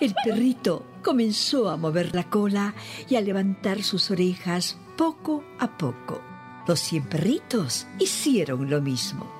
El 0.00 0.14
perrito 0.24 0.86
comenzó 1.02 1.68
a 1.68 1.76
mover 1.76 2.14
la 2.14 2.24
cola 2.24 2.74
y 3.08 3.16
a 3.16 3.20
levantar 3.20 3.82
sus 3.82 4.10
orejas 4.10 4.78
poco 4.96 5.44
a 5.58 5.76
poco. 5.76 6.22
Los 6.66 6.80
cien 6.80 7.04
perritos 7.04 7.86
hicieron 7.98 8.70
lo 8.70 8.80
mismo. 8.80 9.30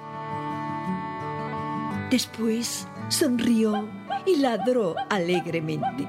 Después 2.10 2.86
sonrió 3.08 3.88
y 4.26 4.36
ladró 4.36 4.96
alegremente. 5.08 6.06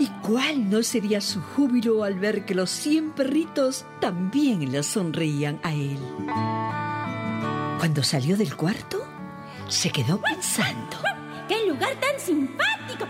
¿Y 0.00 0.08
cuál 0.26 0.68
no 0.68 0.82
sería 0.82 1.20
su 1.20 1.40
júbilo 1.40 2.02
al 2.02 2.18
ver 2.18 2.44
que 2.44 2.54
los 2.54 2.70
cien 2.70 3.12
perritos 3.12 3.84
también 4.00 4.72
le 4.72 4.82
sonreían 4.82 5.60
a 5.62 5.72
él? 5.72 5.98
Cuando 7.78 8.02
salió 8.02 8.36
del 8.36 8.56
cuarto, 8.56 9.04
se 9.68 9.90
quedó 9.90 10.20
pensando. 10.20 10.96
¡Qué 11.46 11.68
lugar 11.68 11.94
tan 12.00 12.18
simpático! 12.18 13.06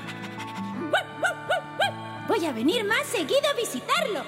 Voy 2.37 2.47
a 2.47 2.53
venir 2.53 2.83
más 2.83 3.07
seguido 3.07 3.49
a 3.49 3.55
visitarlo. 3.55 4.25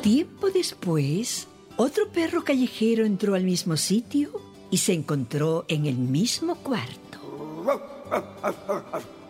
Tiempo 0.00 0.50
después, 0.50 1.46
otro 1.76 2.08
perro 2.08 2.42
callejero 2.42 3.04
entró 3.04 3.34
al 3.34 3.44
mismo 3.44 3.76
sitio 3.76 4.30
y 4.70 4.78
se 4.78 4.94
encontró 4.94 5.66
en 5.68 5.84
el 5.84 5.96
mismo 5.96 6.54
cuarto. 6.54 7.18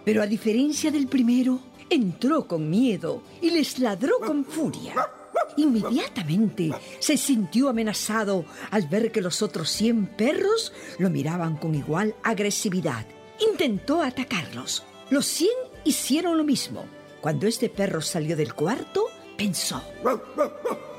Pero 0.05 0.23
a 0.23 0.29
diferencia 0.29 0.93
del 0.93 1.09
primero, 1.09 1.59
entró 1.89 2.47
con 2.47 2.71
miedo 2.71 3.25
y 3.43 3.51
les 3.51 3.81
ladró 3.81 4.21
con 4.21 4.45
furia. 4.45 4.95
Inmediatamente 5.57 6.71
se 7.01 7.17
sintió 7.17 7.69
amenazado 7.69 8.45
al 8.71 8.87
ver 8.87 9.11
que 9.11 9.21
los 9.21 9.43
otros 9.43 9.71
100 9.71 10.07
perros 10.17 10.73
lo 10.99 11.11
miraban 11.11 11.57
con 11.57 11.75
igual 11.75 12.15
agresividad. 12.23 13.05
Intentó 13.41 14.03
atacarlos. 14.03 14.85
Los 15.11 15.27
100 15.27 15.70
hicieron 15.85 16.37
lo 16.37 16.45
mismo. 16.45 16.85
Cuando 17.21 17.47
este 17.47 17.69
perro 17.69 18.01
salió 18.01 18.37
del 18.37 18.55
cuarto, 18.55 19.07
pensó. 19.37 19.83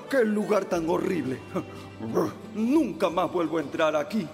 ¡Qué 0.10 0.24
lugar 0.26 0.66
tan 0.66 0.90
horrible! 0.90 1.40
Nunca 2.54 3.10
más 3.10 3.32
vuelvo 3.32 3.58
a 3.58 3.62
entrar 3.62 3.96
aquí. 3.96 4.28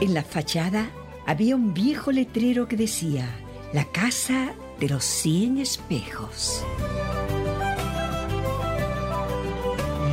En 0.00 0.14
la 0.14 0.22
fachada 0.22 0.90
había 1.26 1.56
un 1.56 1.74
viejo 1.74 2.12
letrero 2.12 2.68
que 2.68 2.76
decía, 2.76 3.28
la 3.72 3.84
casa 3.84 4.54
de 4.78 4.88
los 4.88 5.04
100 5.04 5.58
espejos. 5.58 6.64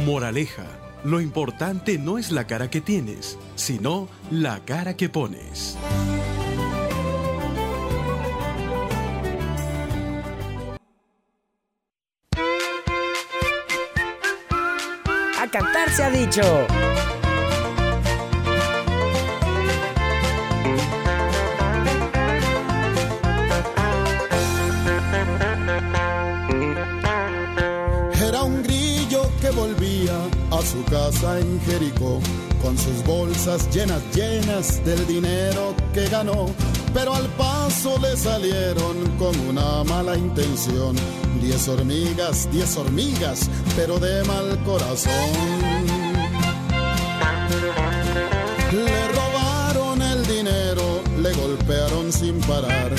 Moraleja. 0.06 0.66
Lo 1.04 1.22
importante 1.22 2.00
no 2.00 2.18
es 2.18 2.32
la 2.32 2.48
cara 2.48 2.72
que 2.72 2.82
tienes, 2.82 3.38
sino 3.56 4.08
la 4.32 4.66
cara 4.66 4.98
que 4.98 5.08
pones. 5.08 5.78
Se 15.96 16.04
ha 16.04 16.10
dicho. 16.10 16.42
Era 28.28 28.44
un 28.44 28.62
grillo 28.64 29.32
que 29.40 29.50
volvía 29.52 30.12
a 30.52 30.62
su 30.62 30.84
casa 30.92 31.40
en 31.40 31.62
Jericó 31.62 32.20
con 32.62 32.78
sus 32.78 33.02
bolsas 33.06 33.74
llenas, 33.74 34.02
llenas 34.14 34.84
del 34.84 35.08
dinero 35.08 35.76
que 35.94 36.08
ganó. 36.10 36.48
Pero 36.96 37.14
al 37.14 37.28
paso 37.32 38.00
le 38.00 38.16
salieron 38.16 38.96
con 39.20 39.38
una 39.50 39.84
mala 39.84 40.16
intención. 40.16 40.96
Diez 41.42 41.68
hormigas, 41.68 42.50
diez 42.54 42.78
hormigas, 42.78 43.50
pero 43.76 44.00
de 44.00 44.24
mal 44.24 44.58
corazón. 44.64 45.12
Le 48.72 49.08
robaron 49.10 50.02
el 50.02 50.26
dinero, 50.26 51.02
le 51.22 51.34
golpearon 51.34 52.14
sin 52.14 52.40
parar. 52.40 52.92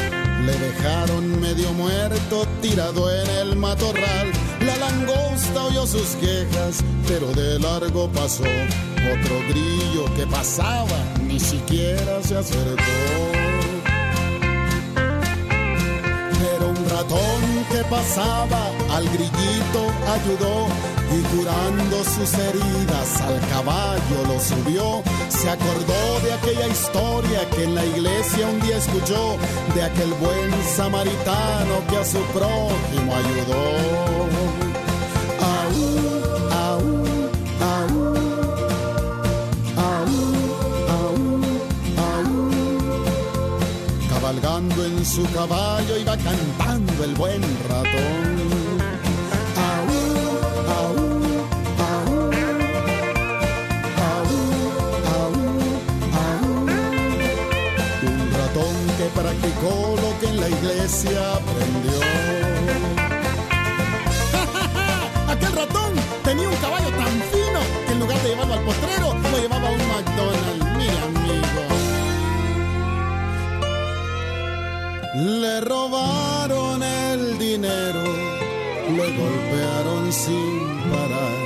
Le 0.45 0.53
dejaron 0.53 1.41
medio 1.41 1.73
muerto 1.73 2.47
tirado 2.61 3.11
en 3.11 3.31
el 3.31 3.57
matorral. 3.57 4.31
La 4.61 4.77
langosta 4.77 5.65
oyó 5.65 5.87
sus 5.87 6.17
quejas, 6.17 6.85
pero 7.09 7.33
de 7.33 7.59
largo 7.59 8.11
pasó. 8.13 8.45
Otro 8.45 9.39
grillo 9.49 10.05
que 10.17 10.27
pasaba 10.27 10.99
ni 11.23 11.41
siquiera 11.41 12.23
se 12.23 12.37
acercó. 12.37 13.46
Un 16.87 16.91
ratón 16.91 17.67
que 17.71 17.83
pasaba 17.91 18.71
al 18.91 19.05
grillito 19.09 19.81
ayudó 20.09 20.67
y 21.13 21.37
curando 21.37 22.05
sus 22.05 22.33
heridas 22.35 23.21
al 23.23 23.41
caballo 23.49 24.19
lo 24.27 24.41
subió. 24.41 25.03
Se 25.29 25.51
acordó 25.51 26.21
de 26.25 26.33
aquella 26.33 26.67
historia 26.69 27.49
que 27.51 27.65
en 27.65 27.75
la 27.75 27.85
iglesia 27.85 28.47
un 28.47 28.61
día 28.61 28.77
escuchó, 28.79 29.37
de 29.75 29.83
aquel 29.83 30.13
buen 30.15 30.51
samaritano 30.77 31.87
que 31.89 31.97
a 31.97 32.05
su 32.05 32.21
prójimo 32.33 33.15
ayudó. 33.15 34.66
su 45.17 45.25
caballo 45.33 45.97
iba 45.97 46.15
cantando 46.19 47.05
el 47.05 47.15
buen 47.15 47.41
ratón. 47.71 48.37
practicó 59.15 59.95
lo 60.03 60.19
que 60.19 60.27
en 60.27 60.41
la 60.41 60.49
iglesia 60.49 61.35
aprendió. 61.35 62.01
¡Ja, 64.33 64.47
ja, 64.53 64.69
ja! 64.75 65.33
Aquel 65.33 65.53
ratón 65.53 65.93
tenía 66.25 66.49
un 66.49 66.57
caballo 66.57 66.91
tan 66.91 67.15
fino 67.33 67.61
que 67.87 67.93
en 67.93 68.01
lugar 68.01 68.19
de 68.23 68.29
llevarlo 68.29 68.55
al 68.55 68.65
postrero, 68.65 69.06
golpearon 79.17 80.13
sin 80.13 80.61
parar, 80.91 81.39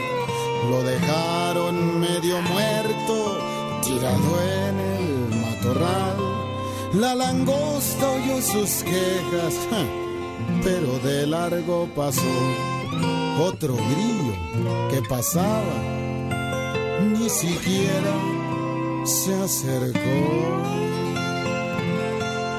lo 0.70 0.82
dejaron 0.82 2.00
medio 2.00 2.40
muerto, 2.42 3.38
tirado 3.82 4.30
en 4.42 4.80
el 4.80 5.40
matorral. 5.40 6.16
La 6.94 7.14
langosta 7.14 8.10
oyó 8.10 8.42
sus 8.42 8.82
quejas, 8.82 9.54
ja, 9.70 9.84
pero 10.64 10.98
de 10.98 11.26
largo 11.26 11.88
pasó 11.94 12.36
otro 13.40 13.74
grillo 13.74 14.34
que 14.90 15.00
pasaba, 15.08 15.76
ni 17.12 17.28
siquiera 17.28 18.14
se 19.04 19.34
acercó. 19.34 20.80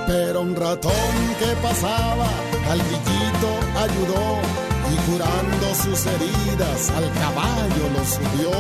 Pero 0.07 0.41
un 0.41 0.55
ratón 0.55 0.91
que 1.39 1.55
pasaba 1.61 2.27
al 2.69 2.79
grillito 2.79 3.49
ayudó 3.77 4.60
y 4.91 5.11
curando 5.11 5.75
sus 5.75 6.05
heridas 6.05 6.89
al 6.89 7.11
caballo 7.13 7.83
lo 7.95 8.03
subió. 8.05 8.51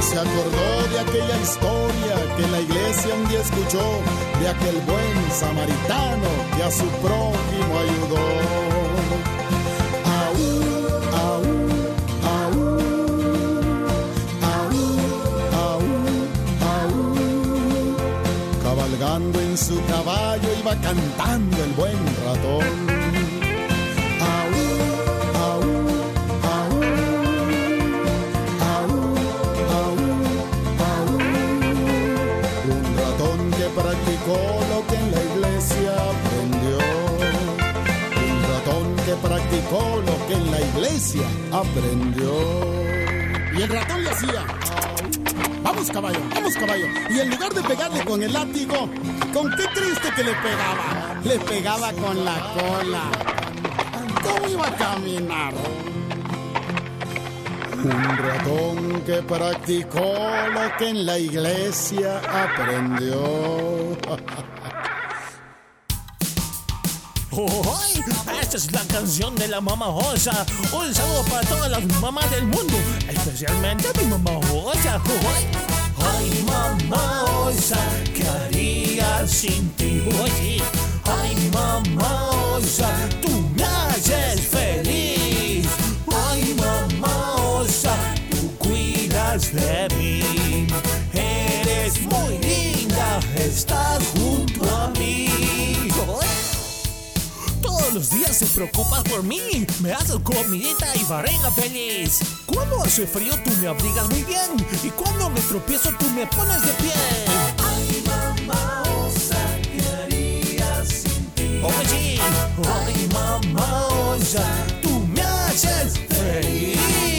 Se 0.00 0.18
acordó 0.18 0.88
de 0.92 1.00
aquella 1.00 1.40
historia 1.40 2.14
que 2.36 2.46
la 2.48 2.60
iglesia 2.60 3.14
un 3.14 3.28
día 3.28 3.40
escuchó, 3.40 4.00
de 4.40 4.48
aquel 4.48 4.76
buen 4.86 5.32
samaritano 5.32 6.28
que 6.56 6.62
a 6.62 6.70
su 6.70 6.86
prójimo 7.02 7.78
ayudó. 7.78 8.72
En 19.12 19.58
su 19.58 19.78
caballo 19.84 20.48
iba 20.58 20.74
cantando 20.76 21.62
el 21.62 21.72
buen 21.72 21.98
ratón. 22.24 23.01
Lo 34.28 34.86
que 34.86 34.94
en 34.94 35.10
la 35.10 35.22
iglesia 35.22 35.92
aprendió. 36.10 36.78
Un 38.22 38.42
ratón 38.52 38.96
que 39.04 39.14
practicó 39.26 40.02
lo 40.06 40.26
que 40.28 40.34
en 40.34 40.50
la 40.50 40.60
iglesia 40.60 41.22
aprendió. 41.50 42.32
Y 43.58 43.62
el 43.62 43.68
ratón 43.68 44.04
le 44.04 44.10
hacía. 44.10 44.44
Vamos 45.62 45.90
caballo, 45.90 46.20
vamos 46.34 46.54
caballo. 46.54 46.86
Y 47.10 47.20
en 47.20 47.30
lugar 47.30 47.52
de 47.52 47.62
pegarle 47.62 48.04
con 48.04 48.22
el 48.22 48.32
látigo, 48.32 48.88
¿con 49.32 49.50
qué 49.56 49.64
triste 49.74 50.08
que 50.14 50.24
le 50.24 50.34
pegaba? 50.34 51.20
Le 51.24 51.38
pegaba 51.40 51.92
con 51.92 52.24
la 52.24 52.38
cola. 52.54 53.02
¿Cómo 54.22 54.48
iba 54.48 54.68
a 54.68 54.76
caminar? 54.76 55.54
Un 57.84 58.16
ratón 58.16 59.02
que 59.04 59.22
practicó 59.22 60.14
lo 60.54 60.76
que 60.78 60.90
en 60.90 61.04
la 61.04 61.18
iglesia 61.18 62.20
aprendió. 62.44 63.98
¡Ay! 67.32 68.04
Esta 68.40 68.56
es 68.56 68.70
la 68.70 68.82
canción 68.82 69.34
de 69.34 69.48
la 69.48 69.60
mamá 69.60 69.88
Osa. 69.88 70.46
Un 70.72 70.94
saludo 70.94 71.24
para 71.24 71.40
todas 71.48 71.70
las 71.70 71.84
mamás 72.00 72.30
del 72.30 72.44
mundo, 72.44 72.76
especialmente 73.08 73.88
mi 73.98 74.04
mamá 74.10 74.38
Osa. 74.52 75.00
¡Ay! 75.34 75.48
Ay, 75.98 76.44
mamá 76.46 77.24
Osa, 77.46 77.80
¿qué 78.14 78.22
haría 78.28 79.26
sin 79.26 79.70
ti? 79.70 80.04
Oye, 80.22 80.62
ay, 81.04 81.50
mamá 81.52 82.30
Osa, 82.54 82.90
tú 83.20 83.50
me 83.56 83.64
haces 83.64 84.40
feliz. 84.40 85.66
Ay, 86.28 86.54
mamá 86.54 86.91
Tú 87.82 88.56
cuidas 88.58 89.52
de 89.52 89.88
mí. 89.98 90.68
Eres 91.12 92.00
muy 92.02 92.38
linda, 92.38 93.18
estás 93.34 94.04
junto 94.14 94.70
a 94.70 94.88
mí. 94.90 95.28
Todos 97.60 97.92
los 97.92 98.10
días 98.10 98.36
se 98.36 98.46
preocupas 98.46 99.02
por 99.02 99.24
mí. 99.24 99.66
Me 99.80 99.92
haces 99.92 100.16
comidita 100.22 100.94
y 100.94 101.02
barriga 101.04 101.50
feliz. 101.50 102.20
Cuando 102.46 102.82
hace 102.82 103.04
frío 103.04 103.34
tú 103.42 103.50
me 103.60 103.66
abrigas 103.66 104.08
muy 104.10 104.22
bien. 104.22 104.50
Y 104.84 104.90
cuando 104.90 105.30
me 105.30 105.40
tropiezo 105.40 105.90
tú 105.98 106.08
me 106.10 106.24
pones 106.28 106.62
de 106.64 106.72
pie. 106.74 106.92
Ay, 107.58 108.04
mamá, 108.06 108.84
¿qué 109.72 109.82
haría 110.04 110.84
sin 110.84 111.26
ti? 111.34 111.60
Oye, 111.64 112.20
ay, 112.86 113.08
mamá, 113.12 113.88
osa, 113.88 114.46
tú 114.80 115.04
me 115.12 115.20
haces 115.20 115.94
feliz. 116.08 117.11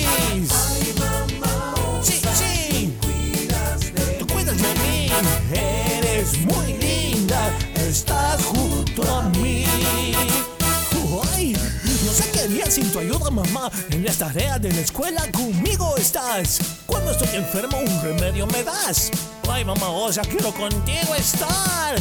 Eres 6.24 6.40
muy 6.46 6.74
linda. 6.78 7.52
Estás 7.76 8.42
junto 8.46 9.04
a 9.14 9.24
mí. 9.40 9.66
Ay, 11.36 11.54
no 12.06 12.12
sé 12.14 12.32
qué 12.32 12.40
haría 12.40 12.72
sin 12.72 12.90
tu 12.94 13.00
ayuda, 13.00 13.30
mamá. 13.30 13.70
En 13.90 14.06
las 14.06 14.20
tareas 14.20 14.62
de 14.62 14.72
la 14.72 14.80
escuela 14.80 15.30
conmigo 15.34 15.98
estás. 15.98 16.60
Cuando 16.86 17.12
estoy 17.12 17.28
enfermo, 17.36 17.78
un 17.78 18.02
remedio 18.02 18.48
me 18.48 18.64
das. 18.64 19.12
Ay, 19.50 19.66
mamá, 19.66 19.90
osa, 19.90 20.22
quiero 20.22 20.54
contigo 20.54 21.14
estar. 21.14 21.96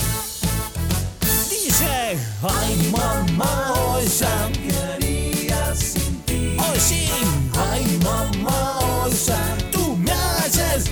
Dice, 1.51 2.17
ay, 2.43 2.93
mamá, 2.93 3.73
osa, 3.97 4.49
¿qué 4.53 4.73
haría 4.95 5.75
sin 5.75 6.23
ti? 6.23 6.57
Oh, 6.61 6.79
sí, 6.79 7.09
ay, 7.73 7.99
mamá, 8.05 8.79
osa, 9.05 9.37
tú 9.73 9.97
me 9.97 10.13
haces 10.13 10.89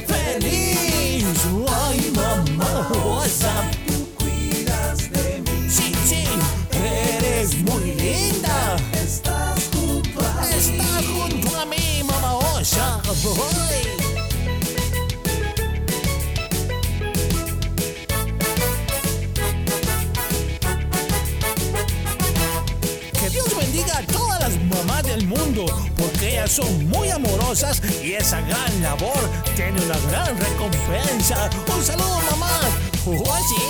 son 26.50 26.88
muy 26.88 27.08
amorosas 27.10 27.80
y 28.02 28.14
esa 28.14 28.40
gran 28.40 28.82
labor 28.82 29.16
tiene 29.54 29.80
una 29.84 29.96
gran 30.10 30.36
recompensa. 30.36 31.48
Un 31.72 31.84
saludo, 31.84 32.20
mamá. 32.32 32.58
Oh, 33.06 33.38
sí. 33.48 33.62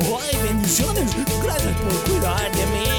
¡Ay, 0.00 0.38
bendiciones! 0.44 1.12
Gracias 1.42 1.76
por 1.78 1.94
cuidar 2.04 2.52
de 2.52 2.66
mí. 2.66 2.90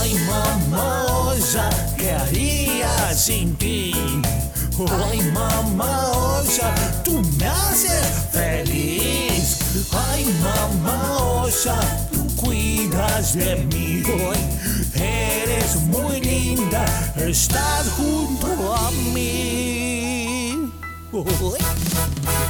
¡Ay, 0.00 0.14
mamá 0.30 1.04
osa! 1.04 1.68
¿Qué 1.98 2.12
haría 2.12 3.14
sin 3.14 3.54
ti? 3.56 3.92
¡Ay, 5.04 5.20
mamá 5.32 6.12
osa! 6.12 6.74
¡Tú 7.04 7.20
me 7.38 7.46
haces 7.46 8.06
feliz! 8.32 9.58
¡Ay, 9.92 10.24
mamá 10.42 11.42
osa! 11.42 12.05
¡Tú 12.36 12.42
cuidas 12.42 13.34
de 13.34 13.56
mí! 13.56 14.02
¡Ay, 14.06 15.42
eres 15.42 15.76
muy 15.82 16.20
linda! 16.20 16.84
¡Estás 17.16 17.88
junto 17.96 18.74
a 18.74 18.90
mí! 18.90 20.70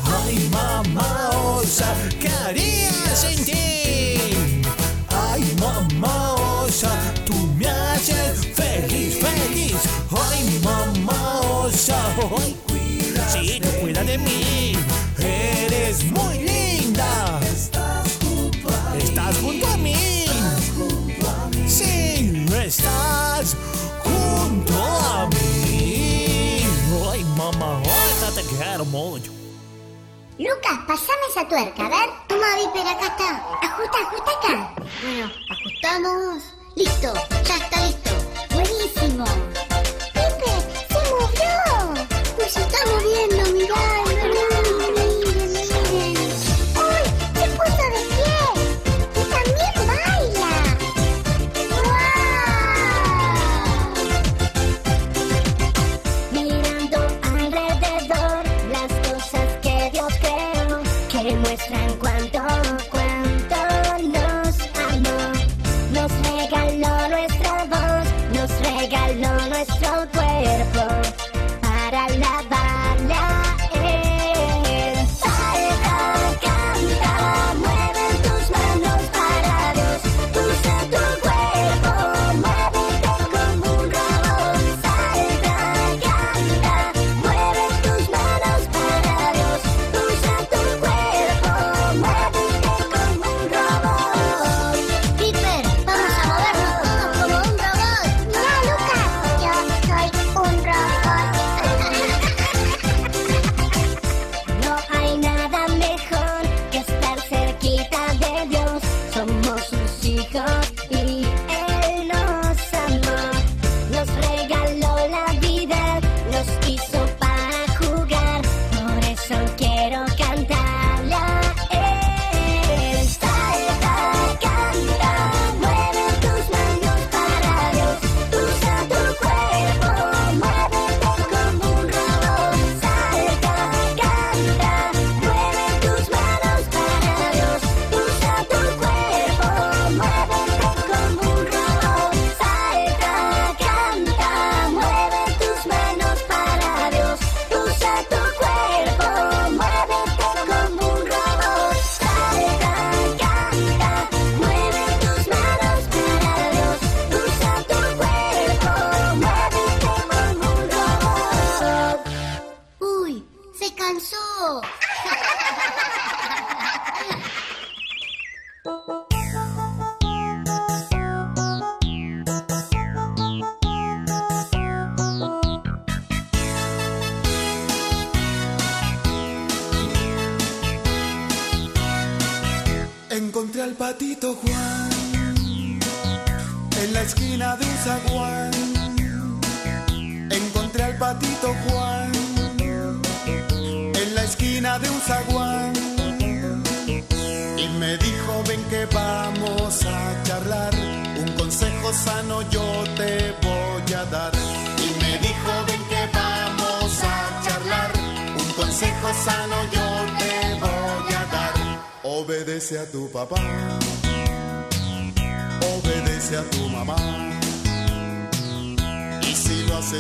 ¡Ay! 0.04 0.48
Mamá 0.50 1.30
osa, 1.56 1.94
¿qué 2.20 2.28
haría 2.28 2.90
sin 3.14 3.44
ti? 3.44 3.52
Ay, 5.08 5.44
mamá 5.60 6.34
osa, 6.64 6.90
tú 7.24 7.34
me 7.56 7.68
haces 7.68 8.46
feliz, 8.54 9.18
feliz. 9.20 9.76
Ay, 10.10 10.60
mamá 10.64 11.40
osa, 11.40 11.96
ay, 12.38 12.56
sí, 13.28 13.60
tú 13.60 13.68
cuida 13.80 14.02
de 14.02 14.18
mí. 14.18 14.76
Eres 15.18 16.04
muy 16.04 16.34
linda 16.38 16.45
estás 19.16 19.38
junto 19.38 19.66
a 19.66 19.76
mí. 19.78 19.94
Sí, 21.66 22.46
estás 22.54 23.56
junto 24.04 24.74
a 24.74 25.26
mí. 25.28 26.62
Ay, 27.10 27.24
mamá, 27.36 27.80
te 28.34 28.42
quiero 28.42 28.84
mucho. 28.84 29.32
Lucas, 30.38 30.78
pasame 30.86 31.26
esa 31.30 31.48
tuerca, 31.48 31.86
a 31.86 31.88
ver. 31.88 32.10
Toma, 32.28 32.46
Viper, 32.56 32.86
acá 32.86 33.06
está. 33.06 33.42
Ajusta, 33.62 33.98
ajusta 34.02 34.30
acá. 34.32 34.74
Bueno, 35.02 35.32
ajustamos. 35.48 36.42
Listo. 36.74 37.14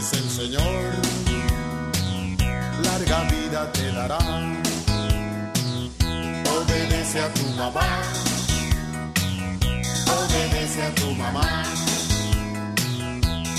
es 0.06 0.20
el 0.20 0.30
Señor, 0.30 0.92
larga 2.82 3.22
vida 3.24 3.72
te 3.72 3.92
dará. 3.92 4.18
Obedece 6.56 7.20
a 7.20 7.34
tu 7.34 7.46
mamá, 7.58 8.02
obedece 10.18 10.82
a 10.82 10.94
tu 10.94 11.10
mamá. 11.12 11.62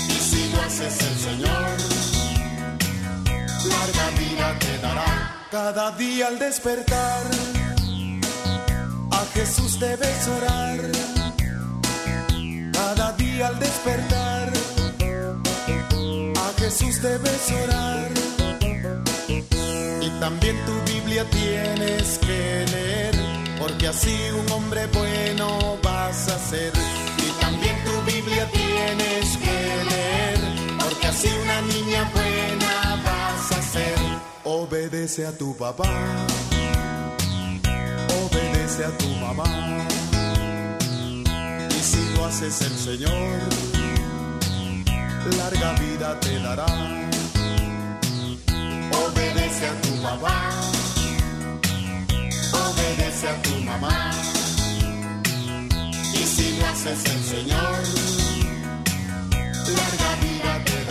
Y 0.08 0.18
si 0.28 0.50
lo 0.52 0.60
haces 0.62 0.96
el 1.00 1.16
Señor, 1.28 1.70
larga 3.72 4.06
vida 4.18 4.58
te 4.58 4.78
dará. 4.78 5.46
Cada 5.50 5.90
día 5.92 6.28
al 6.28 6.38
despertar, 6.38 7.26
a 9.10 9.24
Jesús 9.34 9.78
debes 9.80 10.28
orar. 10.28 10.80
Cada 12.72 13.12
día 13.12 13.48
al 13.48 13.58
despertar 13.58 14.57
Jesús 16.68 17.00
debes 17.00 17.50
orar. 17.64 18.10
Y 20.02 20.10
también 20.20 20.54
tu 20.66 20.92
Biblia 20.92 21.24
tienes 21.30 22.18
que 22.18 22.66
leer, 22.70 23.14
porque 23.58 23.88
así 23.88 24.14
un 24.38 24.52
hombre 24.52 24.86
bueno 24.88 25.78
vas 25.82 26.28
a 26.28 26.38
ser. 26.38 26.70
Y 27.26 27.40
también 27.40 27.74
tu 27.84 28.12
Biblia 28.12 28.46
tienes 28.52 29.38
que 29.38 29.58
leer, 29.90 30.38
porque 30.78 31.06
así 31.06 31.30
una 31.42 31.62
niña 31.62 32.10
buena 32.12 33.02
vas 33.02 33.52
a 33.52 33.62
ser. 33.62 33.94
Obedece 34.44 35.26
a 35.26 35.32
tu 35.32 35.56
papá, 35.56 35.88
obedece 38.20 38.84
a 38.84 38.98
tu 38.98 39.08
mamá. 39.24 39.86
Y 41.70 41.82
si 41.82 42.14
lo 42.14 42.26
haces 42.26 42.60
el 42.60 42.76
Señor, 42.76 43.40
larga 45.36 45.72
vida 45.74 46.18
te 46.20 46.38
dará. 46.40 46.66
Obedece 49.04 49.66
a 49.66 49.80
tu 49.82 50.02
papá, 50.02 50.50
obedece 52.52 53.28
a 53.28 53.42
tu 53.42 53.54
mamá. 53.64 54.10
Y 56.14 56.24
si 56.34 56.58
lo 56.58 56.66
haces 56.66 57.04
el 57.04 57.24
Señor, 57.24 57.78
larga 59.76 60.10
vida 60.22 60.64
te 60.64 60.84
dará. 60.84 60.87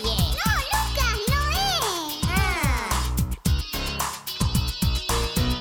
No, 0.00 0.10
Lucas, 0.10 1.18
no 1.28 1.40
es. 1.50 2.22
Ah. 2.28 2.88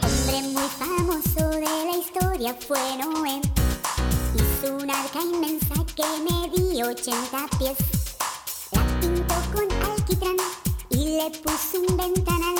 Hombre 0.03 0.41
muy 0.43 0.69
famoso 0.77 1.49
de 1.49 1.61
la 1.61 1.97
historia 1.97 2.55
fue 2.67 2.79
Noé. 2.97 3.41
Hizo 4.35 4.75
un 4.75 4.91
arca 4.91 5.21
inmensa 5.21 5.73
que 5.95 6.05
medía 6.29 6.85
80 6.85 7.47
pies. 7.57 7.77
La 8.73 8.83
pintó 8.99 9.35
con 9.51 9.71
alquitrán 9.89 10.37
y 10.91 11.17
le 11.17 11.31
puso 11.39 11.79
un 11.87 11.97
ventanal. 11.97 12.57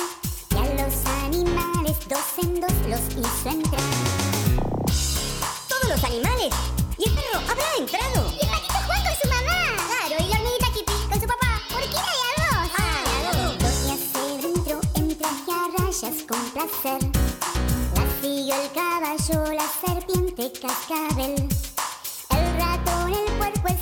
Y 0.49 0.55
a 0.55 0.83
los 0.83 1.05
animales 1.25 1.97
dos 2.09 2.43
en 2.43 2.59
dos 2.59 2.73
los 2.87 3.01
hizo 3.11 3.49
entrar. 3.49 3.83
Todos 5.69 5.89
los 5.89 6.03
animales. 6.03 6.53
Y 6.97 7.07
el 7.07 7.13
perro 7.13 7.39
habrá 7.47 7.75
entrado. 7.77 8.46
El 18.67 18.73
caballo, 18.73 19.53
la 19.53 19.67
serpiente 19.85 20.51
cascabel. 20.59 21.47
El 22.29 22.59
ratón, 22.59 23.13
el 23.13 23.37
puerco 23.37 23.67
el 23.67 23.76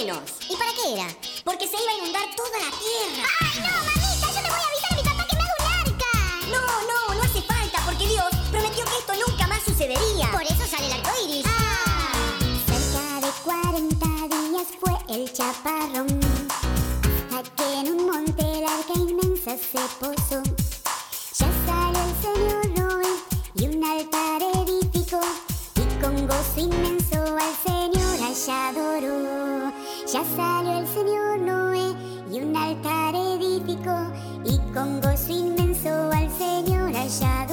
menos. 0.00 0.22
¿Y 0.48 0.56
para 0.56 0.72
qué 0.72 0.94
era? 0.94 1.06
Porque 1.44 1.66
se 1.66 1.76
iba 1.76 1.92
a 1.92 1.98
inundar 1.98 2.24
toda 2.36 2.58
la 2.58 2.70
tierra. 2.78 3.28
¡Ay, 3.40 3.60
no, 3.60 3.72
mamita! 3.84 4.26
Yo 4.34 4.42
le 4.42 4.50
voy 4.50 4.60
a 4.60 4.68
avisar 4.70 4.92
a 4.92 4.96
mi 4.96 5.02
papá 5.02 5.26
que 5.28 5.36
me 5.36 5.42
haga 5.42 5.54
un 5.58 5.66
arca. 5.80 6.12
No, 6.54 6.62
no, 6.90 7.14
no 7.14 7.22
hace 7.22 7.42
falta, 7.42 7.78
porque 7.84 8.06
Dios 8.08 8.30
prometió 8.50 8.84
que 8.84 8.98
esto 8.98 9.12
nunca 9.26 9.46
más 9.46 9.62
sucedería. 9.62 10.30
Por 10.32 10.42
eso 10.42 10.66
sale 10.66 10.86
el 10.86 10.92
arco 10.92 11.10
iris. 11.24 11.46
Cerca 12.66 13.26
de 13.26 13.32
40 13.44 14.06
días 14.36 14.66
fue 14.80 15.14
el 15.14 15.32
chaparrón. 15.32 16.20
Hasta 17.32 17.54
que 17.56 17.74
en 17.80 17.92
un 17.92 18.06
monte 18.06 18.42
el 18.42 18.64
arca 18.64 18.94
inmensa 18.94 19.56
se 19.56 19.82
posó. 20.00 20.42
Ya 21.38 21.48
salió 21.66 22.00
el 22.08 22.14
señor 22.24 22.78
Noé 22.78 23.12
y 23.54 23.68
un 23.68 23.84
altar 23.84 24.42
edificó. 24.42 25.20
Y 25.76 26.00
con 26.00 26.26
gozo 26.26 26.60
inmenso 26.60 27.18
al 27.36 27.54
señor 27.64 28.22
allá 28.22 28.68
adoró. 28.68 29.79
Ya 30.12 30.24
salió 30.24 30.80
el 30.80 30.88
señor 30.88 31.38
Noé 31.38 31.94
y 32.32 32.40
un 32.40 32.56
altar 32.56 33.14
edificó. 33.14 34.10
Y 34.44 34.58
con 34.72 35.00
gozo 35.00 35.30
inmenso 35.30 35.88
al 35.88 36.28
señor 36.32 36.88
allá 36.96 37.46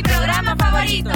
Mi 0.00 0.04
programa 0.04 0.56
favorito. 0.56 1.10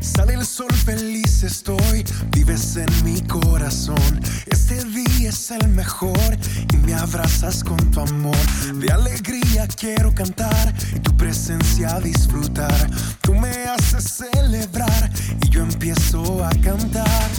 Sale 0.00 0.34
el 0.34 0.44
sol, 0.44 0.72
feliz 0.72 1.44
estoy, 1.44 2.04
vives 2.32 2.76
en 2.76 3.04
mi 3.04 3.20
corazón. 3.20 4.20
Este 4.46 4.84
día 4.86 5.28
es 5.28 5.52
el 5.52 5.68
mejor 5.68 6.36
y 6.72 6.76
me 6.78 6.94
abrazas 6.94 7.62
con 7.62 7.78
tu 7.92 8.00
amor. 8.00 8.36
De 8.74 8.90
alegría 8.90 9.68
quiero 9.68 10.12
cantar 10.12 10.74
y 10.92 10.98
tu 10.98 11.16
presencia 11.16 12.00
disfrutar. 12.00 12.90
Tú 13.20 13.32
me 13.32 13.50
haces 13.66 14.24
celebrar 14.32 15.10
y 15.40 15.50
yo 15.50 15.62
empiezo 15.62 16.44
a 16.44 16.50
cantar. 16.62 17.30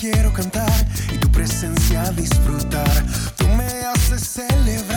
Quiero 0.00 0.32
cantar 0.32 0.72
y 1.12 1.18
tu 1.18 1.30
presencia 1.30 2.10
disfrutar. 2.12 3.04
Tú 3.36 3.46
me 3.48 3.66
haces 3.84 4.22
celebrar 4.22 4.89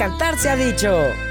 cantar 0.00 0.38
se 0.38 0.48
ha 0.48 0.56
dicho. 0.56 1.29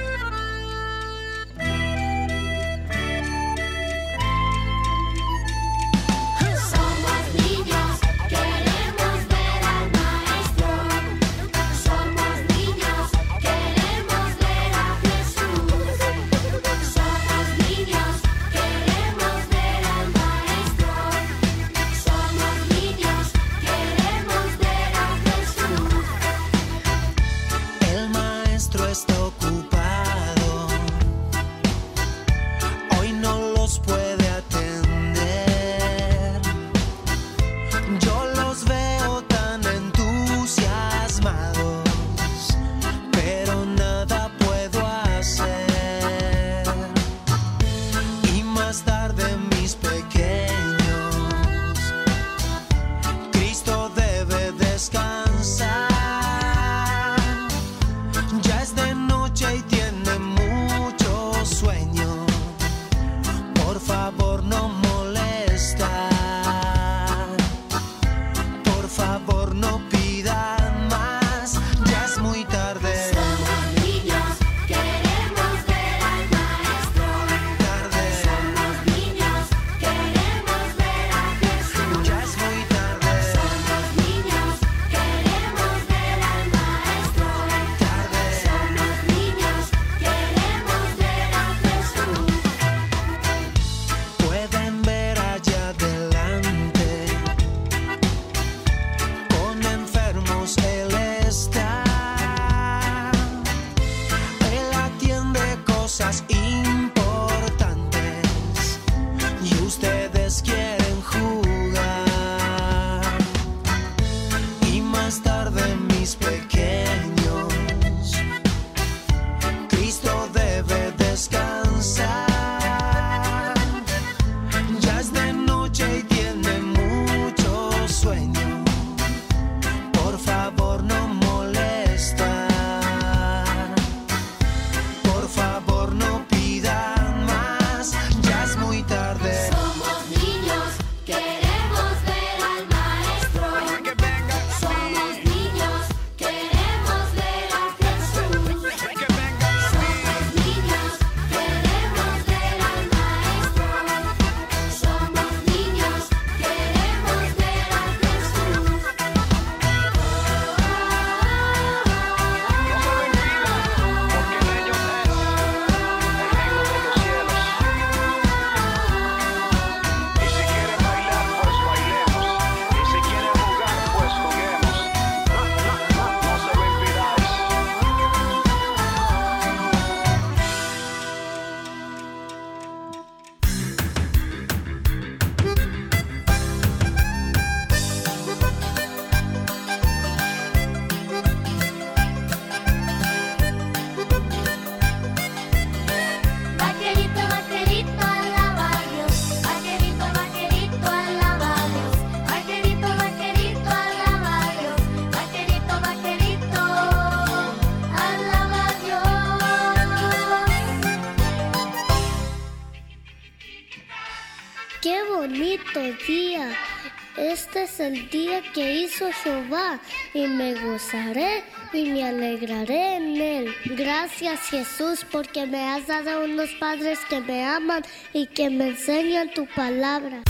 Jehová, 219.07 219.79
y 220.13 220.27
me 220.27 220.53
gozaré 220.55 221.43
y 221.71 221.85
me 221.85 222.03
alegraré 222.03 222.95
en 222.95 223.15
él. 223.21 223.55
Gracias 223.65 224.41
Jesús 224.49 225.05
porque 225.09 225.45
me 225.45 225.69
has 225.69 225.87
dado 225.87 226.25
unos 226.25 226.49
padres 226.59 226.99
que 227.09 227.21
me 227.21 227.45
aman 227.45 227.83
y 228.13 228.27
que 228.27 228.49
me 228.49 228.69
enseñan 228.69 229.31
tu 229.33 229.47
palabra. 229.55 230.23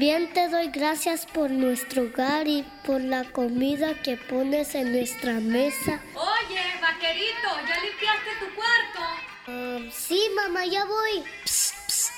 También 0.00 0.32
te 0.32 0.48
doy 0.48 0.68
gracias 0.68 1.26
por 1.26 1.50
nuestro 1.50 2.04
hogar 2.04 2.48
y 2.48 2.62
por 2.86 3.02
la 3.02 3.30
comida 3.32 4.00
que 4.02 4.16
pones 4.16 4.74
en 4.74 4.92
nuestra 4.92 5.40
mesa. 5.40 6.00
Oye, 6.14 6.58
vaquerito, 6.80 7.48
¿ya 7.68 7.82
limpiaste 7.82 8.30
tu 8.40 8.54
cuarto? 8.54 9.00
Ah, 9.46 9.78
sí, 9.92 10.30
mamá, 10.34 10.64
ya 10.64 10.86
voy. 10.86 11.22
Psst, 11.44 11.74
psst. 11.86 12.12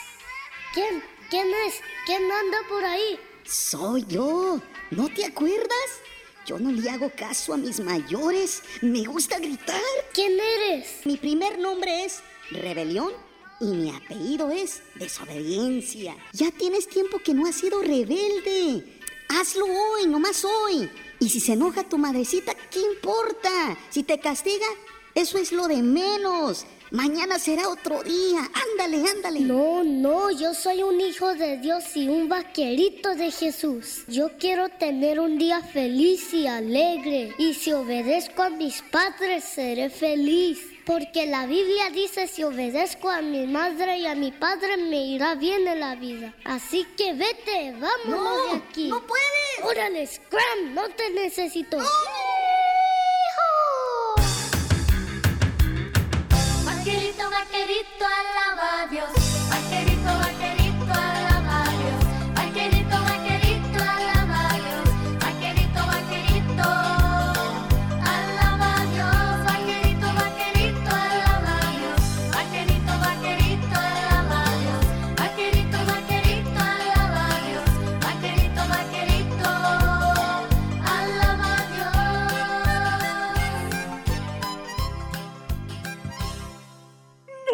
¿Quién? 0.74 1.03
¿Quién 1.28 1.49
es? 1.66 1.80
¿Quién 2.07 2.22
anda 2.30 2.59
por 2.68 2.85
ahí? 2.85 3.18
Soy 3.43 4.05
yo. 4.07 4.61
¿No 4.93 5.09
te 5.09 5.24
acuerdas? 5.24 5.89
Yo 6.47 6.61
no 6.61 6.70
le 6.70 6.89
hago 6.89 7.11
caso 7.11 7.53
a 7.53 7.57
mis 7.57 7.80
mayores. 7.80 8.62
Me 8.80 9.03
gusta 9.03 9.41
gritar. 9.41 9.80
¿Quién 10.14 10.39
eres? 10.39 11.05
Mi 11.05 11.16
primer 11.16 11.59
nombre 11.59 12.05
es 12.05 12.22
Rebelión 12.53 13.32
y 13.63 13.67
mi 13.67 13.91
apellido 13.91 14.51
es 14.51 14.83
desobediencia. 14.97 16.17
Ya 16.33 16.51
tienes 16.51 16.89
tiempo 16.89 17.21
que 17.21 17.33
no 17.33 17.47
has 17.47 17.55
sido 17.55 17.81
rebelde. 17.81 18.85
Hazlo 19.29 19.65
hoy, 19.65 20.07
nomás 20.07 20.45
hoy. 20.45 20.91
Y 21.21 21.29
si 21.29 21.39
se 21.39 21.53
enoja 21.53 21.85
tu 21.85 21.97
madrecita, 21.97 22.55
¿qué 22.71 22.81
importa? 22.81 23.79
Si 23.89 24.03
te 24.03 24.19
castiga, 24.19 24.67
eso 25.15 25.39
es 25.39 25.53
lo 25.53 25.69
de 25.69 25.81
menos. 25.81 26.67
Mañana 26.91 27.39
será 27.39 27.69
otro 27.69 28.03
día. 28.03 28.51
Ándale, 28.73 29.09
ándale. 29.09 29.41
No, 29.41 29.85
no, 29.85 30.31
yo 30.33 30.53
soy 30.55 30.83
un 30.83 31.01
hijo 31.01 31.33
de 31.35 31.59
Dios 31.59 31.97
y 31.97 32.09
un 32.09 32.29
vaquerito 32.29 33.15
de 33.15 33.31
Jesús. 33.31 34.03
Yo 34.09 34.37
quiero 34.39 34.69
tener 34.71 35.21
un 35.21 35.39
día 35.39 35.63
feliz 35.63 36.35
y 36.35 36.49
alegre. 36.49 37.33
Y 37.39 37.55
si 37.55 37.73
obedezco 37.73 38.43
a 38.43 38.51
mis 38.51 38.83
padres, 38.83 39.45
seré 39.45 39.89
feliz. 39.89 40.72
Porque 40.85 41.26
la 41.26 41.47
Biblia 41.47 41.91
dice, 41.91 42.26
si 42.26 42.43
obedezco 42.43 43.09
a 43.09 43.22
mi 43.22 43.47
madre 43.47 43.99
y 43.99 44.07
a 44.07 44.16
mi 44.16 44.33
padre, 44.33 44.76
me 44.76 44.97
irá 45.07 45.37
bien 45.37 45.68
en 45.68 45.78
la 45.78 45.95
vida. 45.95 46.35
Así 46.45 46.85
que 46.97 47.14
vete, 47.14 47.72
vámonos 47.78 48.51
de 48.51 48.57
aquí. 48.57 48.89
No 48.89 49.01
puedes. 49.07 49.22
Órale, 49.62 50.05
Scram, 50.07 50.74
no 50.74 50.89
te 50.89 51.11
necesito. 51.11 51.78
Vaquerito, 56.64 57.30
vaquerito, 57.30 58.05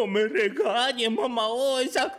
me 0.09 0.27
regañes, 0.27 1.11
mamá 1.11 1.47
osa. 1.47 2.15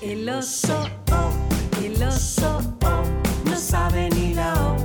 El 0.00 0.28
oso, 0.28 0.86
oh, 1.12 1.30
el 1.82 2.02
oso, 2.02 2.58
oh, 2.84 3.02
no 3.44 3.56
sabe 3.56 4.10
ni 4.10 4.34
la 4.34 4.54
O. 4.54 4.76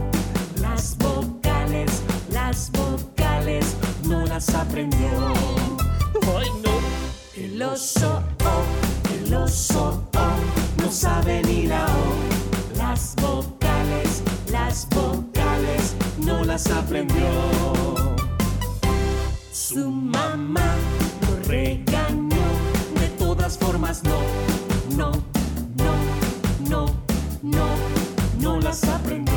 Las 0.61 0.97
vocales, 0.97 2.03
las 2.31 2.71
vocales, 2.71 3.75
no 4.03 4.25
las 4.25 4.53
aprendió. 4.53 5.33
Ay, 6.37 6.49
no. 6.63 6.79
El 7.35 7.61
oso, 7.61 8.21
oh, 8.45 9.13
el 9.15 9.33
oso, 9.33 10.07
oh, 10.15 10.81
no 10.81 10.91
sabe 10.91 11.41
ni 11.43 11.65
la 11.65 11.85
O. 11.85 12.77
Las 12.77 13.15
vocales, 13.15 14.23
las 14.51 14.87
vocales, 14.89 15.08
las 16.59 16.71
aprendió. 16.71 17.25
Su 19.51 19.89
mamá 19.89 20.75
lo 21.21 21.47
regañó, 21.47 22.45
de 22.99 23.07
todas 23.17 23.57
formas 23.57 24.03
no, 24.03 24.19
no, 24.97 25.11
no, 25.77 25.93
no, 26.69 26.85
no, 27.41 27.65
no 28.39 28.59
las 28.59 28.83
aprendió. 28.83 29.33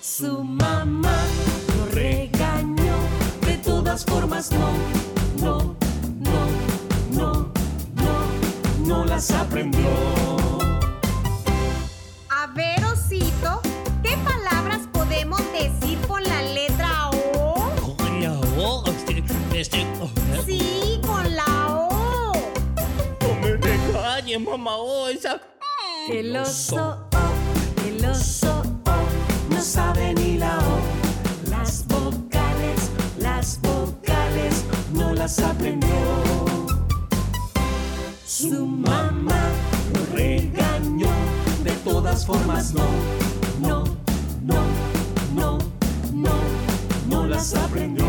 Su 0.00 0.42
mamá 0.42 1.16
lo 1.76 1.94
regañó, 1.94 2.96
de 3.46 3.58
todas 3.58 4.04
formas 4.06 4.50
no, 4.52 4.70
no, 5.44 5.74
no, 6.18 6.40
no, 7.12 7.52
no, 7.94 8.86
no 8.86 9.04
las 9.04 9.30
aprendió. 9.32 10.37
Sí, 19.64 21.00
con 21.04 21.34
la 21.34 21.44
O. 21.68 22.32
No 23.20 23.34
me 23.42 23.56
regañes, 23.56 24.40
mamá 24.40 24.76
osa. 24.76 25.40
El 26.08 26.36
oso, 26.36 27.08
oh, 27.12 27.84
el 27.84 28.04
oso, 28.04 28.62
oh, 28.86 29.50
no 29.52 29.60
sabe 29.60 30.14
ni 30.14 30.38
la 30.38 30.58
O. 30.58 31.50
Las 31.50 31.84
vocales, 31.88 32.90
las 33.18 33.60
vocales, 33.60 34.64
no 34.92 35.12
las 35.12 35.40
aprendió. 35.40 35.90
Su 38.24 38.64
mamá 38.64 39.42
lo 39.92 40.16
regañó, 40.16 41.10
de 41.64 41.72
todas 41.84 42.24
formas 42.24 42.72
no, 42.74 42.86
no, 43.60 43.82
no, 44.40 44.62
no, 45.34 45.58
no, 46.12 46.30
no 47.08 47.26
las 47.26 47.54
aprendió. 47.54 48.06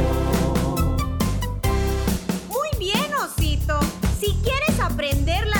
aprender 5.00 5.47
la 5.47 5.59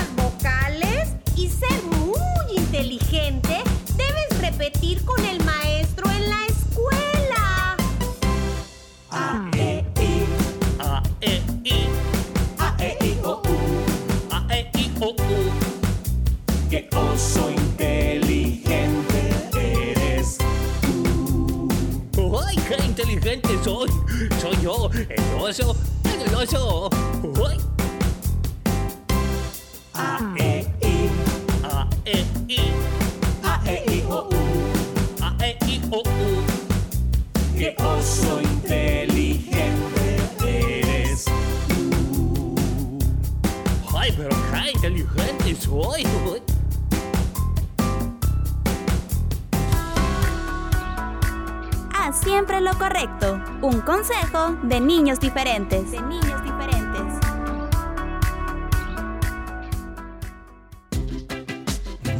diferentes. 55.50 55.90
De 55.90 56.00
niños 56.02 56.42
diferentes. 56.44 57.20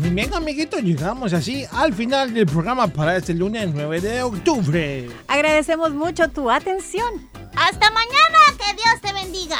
Muy 0.01 0.11
bien, 0.11 0.35
amiguitos, 0.35 0.83
llegamos 0.83 1.33
así 1.33 1.65
al 1.73 1.93
final 1.93 2.35
del 2.35 2.47
programa 2.47 2.89
para 2.89 3.17
este 3.17 3.35
lunes 3.35 3.69
9 3.73 4.01
de 4.01 4.23
octubre. 4.23 5.09
Agradecemos 5.29 5.93
mucho 5.93 6.29
tu 6.29 6.51
atención. 6.51 7.29
Hasta 7.55 7.91
mañana, 7.91 8.39
que 8.59 8.75
Dios 8.75 9.01
te 9.03 9.13
bendiga. 9.13 9.59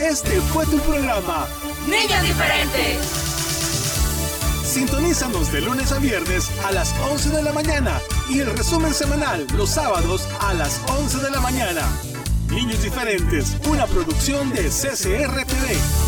Este 0.00 0.40
fue 0.40 0.64
tu 0.66 0.78
programa. 0.78 1.46
Niños 1.86 2.22
diferentes. 2.22 3.23
Sintonízanos 4.74 5.52
de 5.52 5.60
lunes 5.60 5.92
a 5.92 6.00
viernes 6.00 6.50
a 6.64 6.72
las 6.72 6.92
11 7.08 7.30
de 7.30 7.44
la 7.44 7.52
mañana 7.52 8.00
y 8.28 8.40
el 8.40 8.50
resumen 8.56 8.92
semanal 8.92 9.46
los 9.56 9.70
sábados 9.70 10.26
a 10.40 10.52
las 10.52 10.80
11 10.88 11.18
de 11.18 11.30
la 11.30 11.38
mañana. 11.38 11.82
Niños 12.50 12.82
diferentes, 12.82 13.56
una 13.68 13.86
producción 13.86 14.50
de 14.50 14.64
CCR 14.64 15.44
TV. 15.46 16.03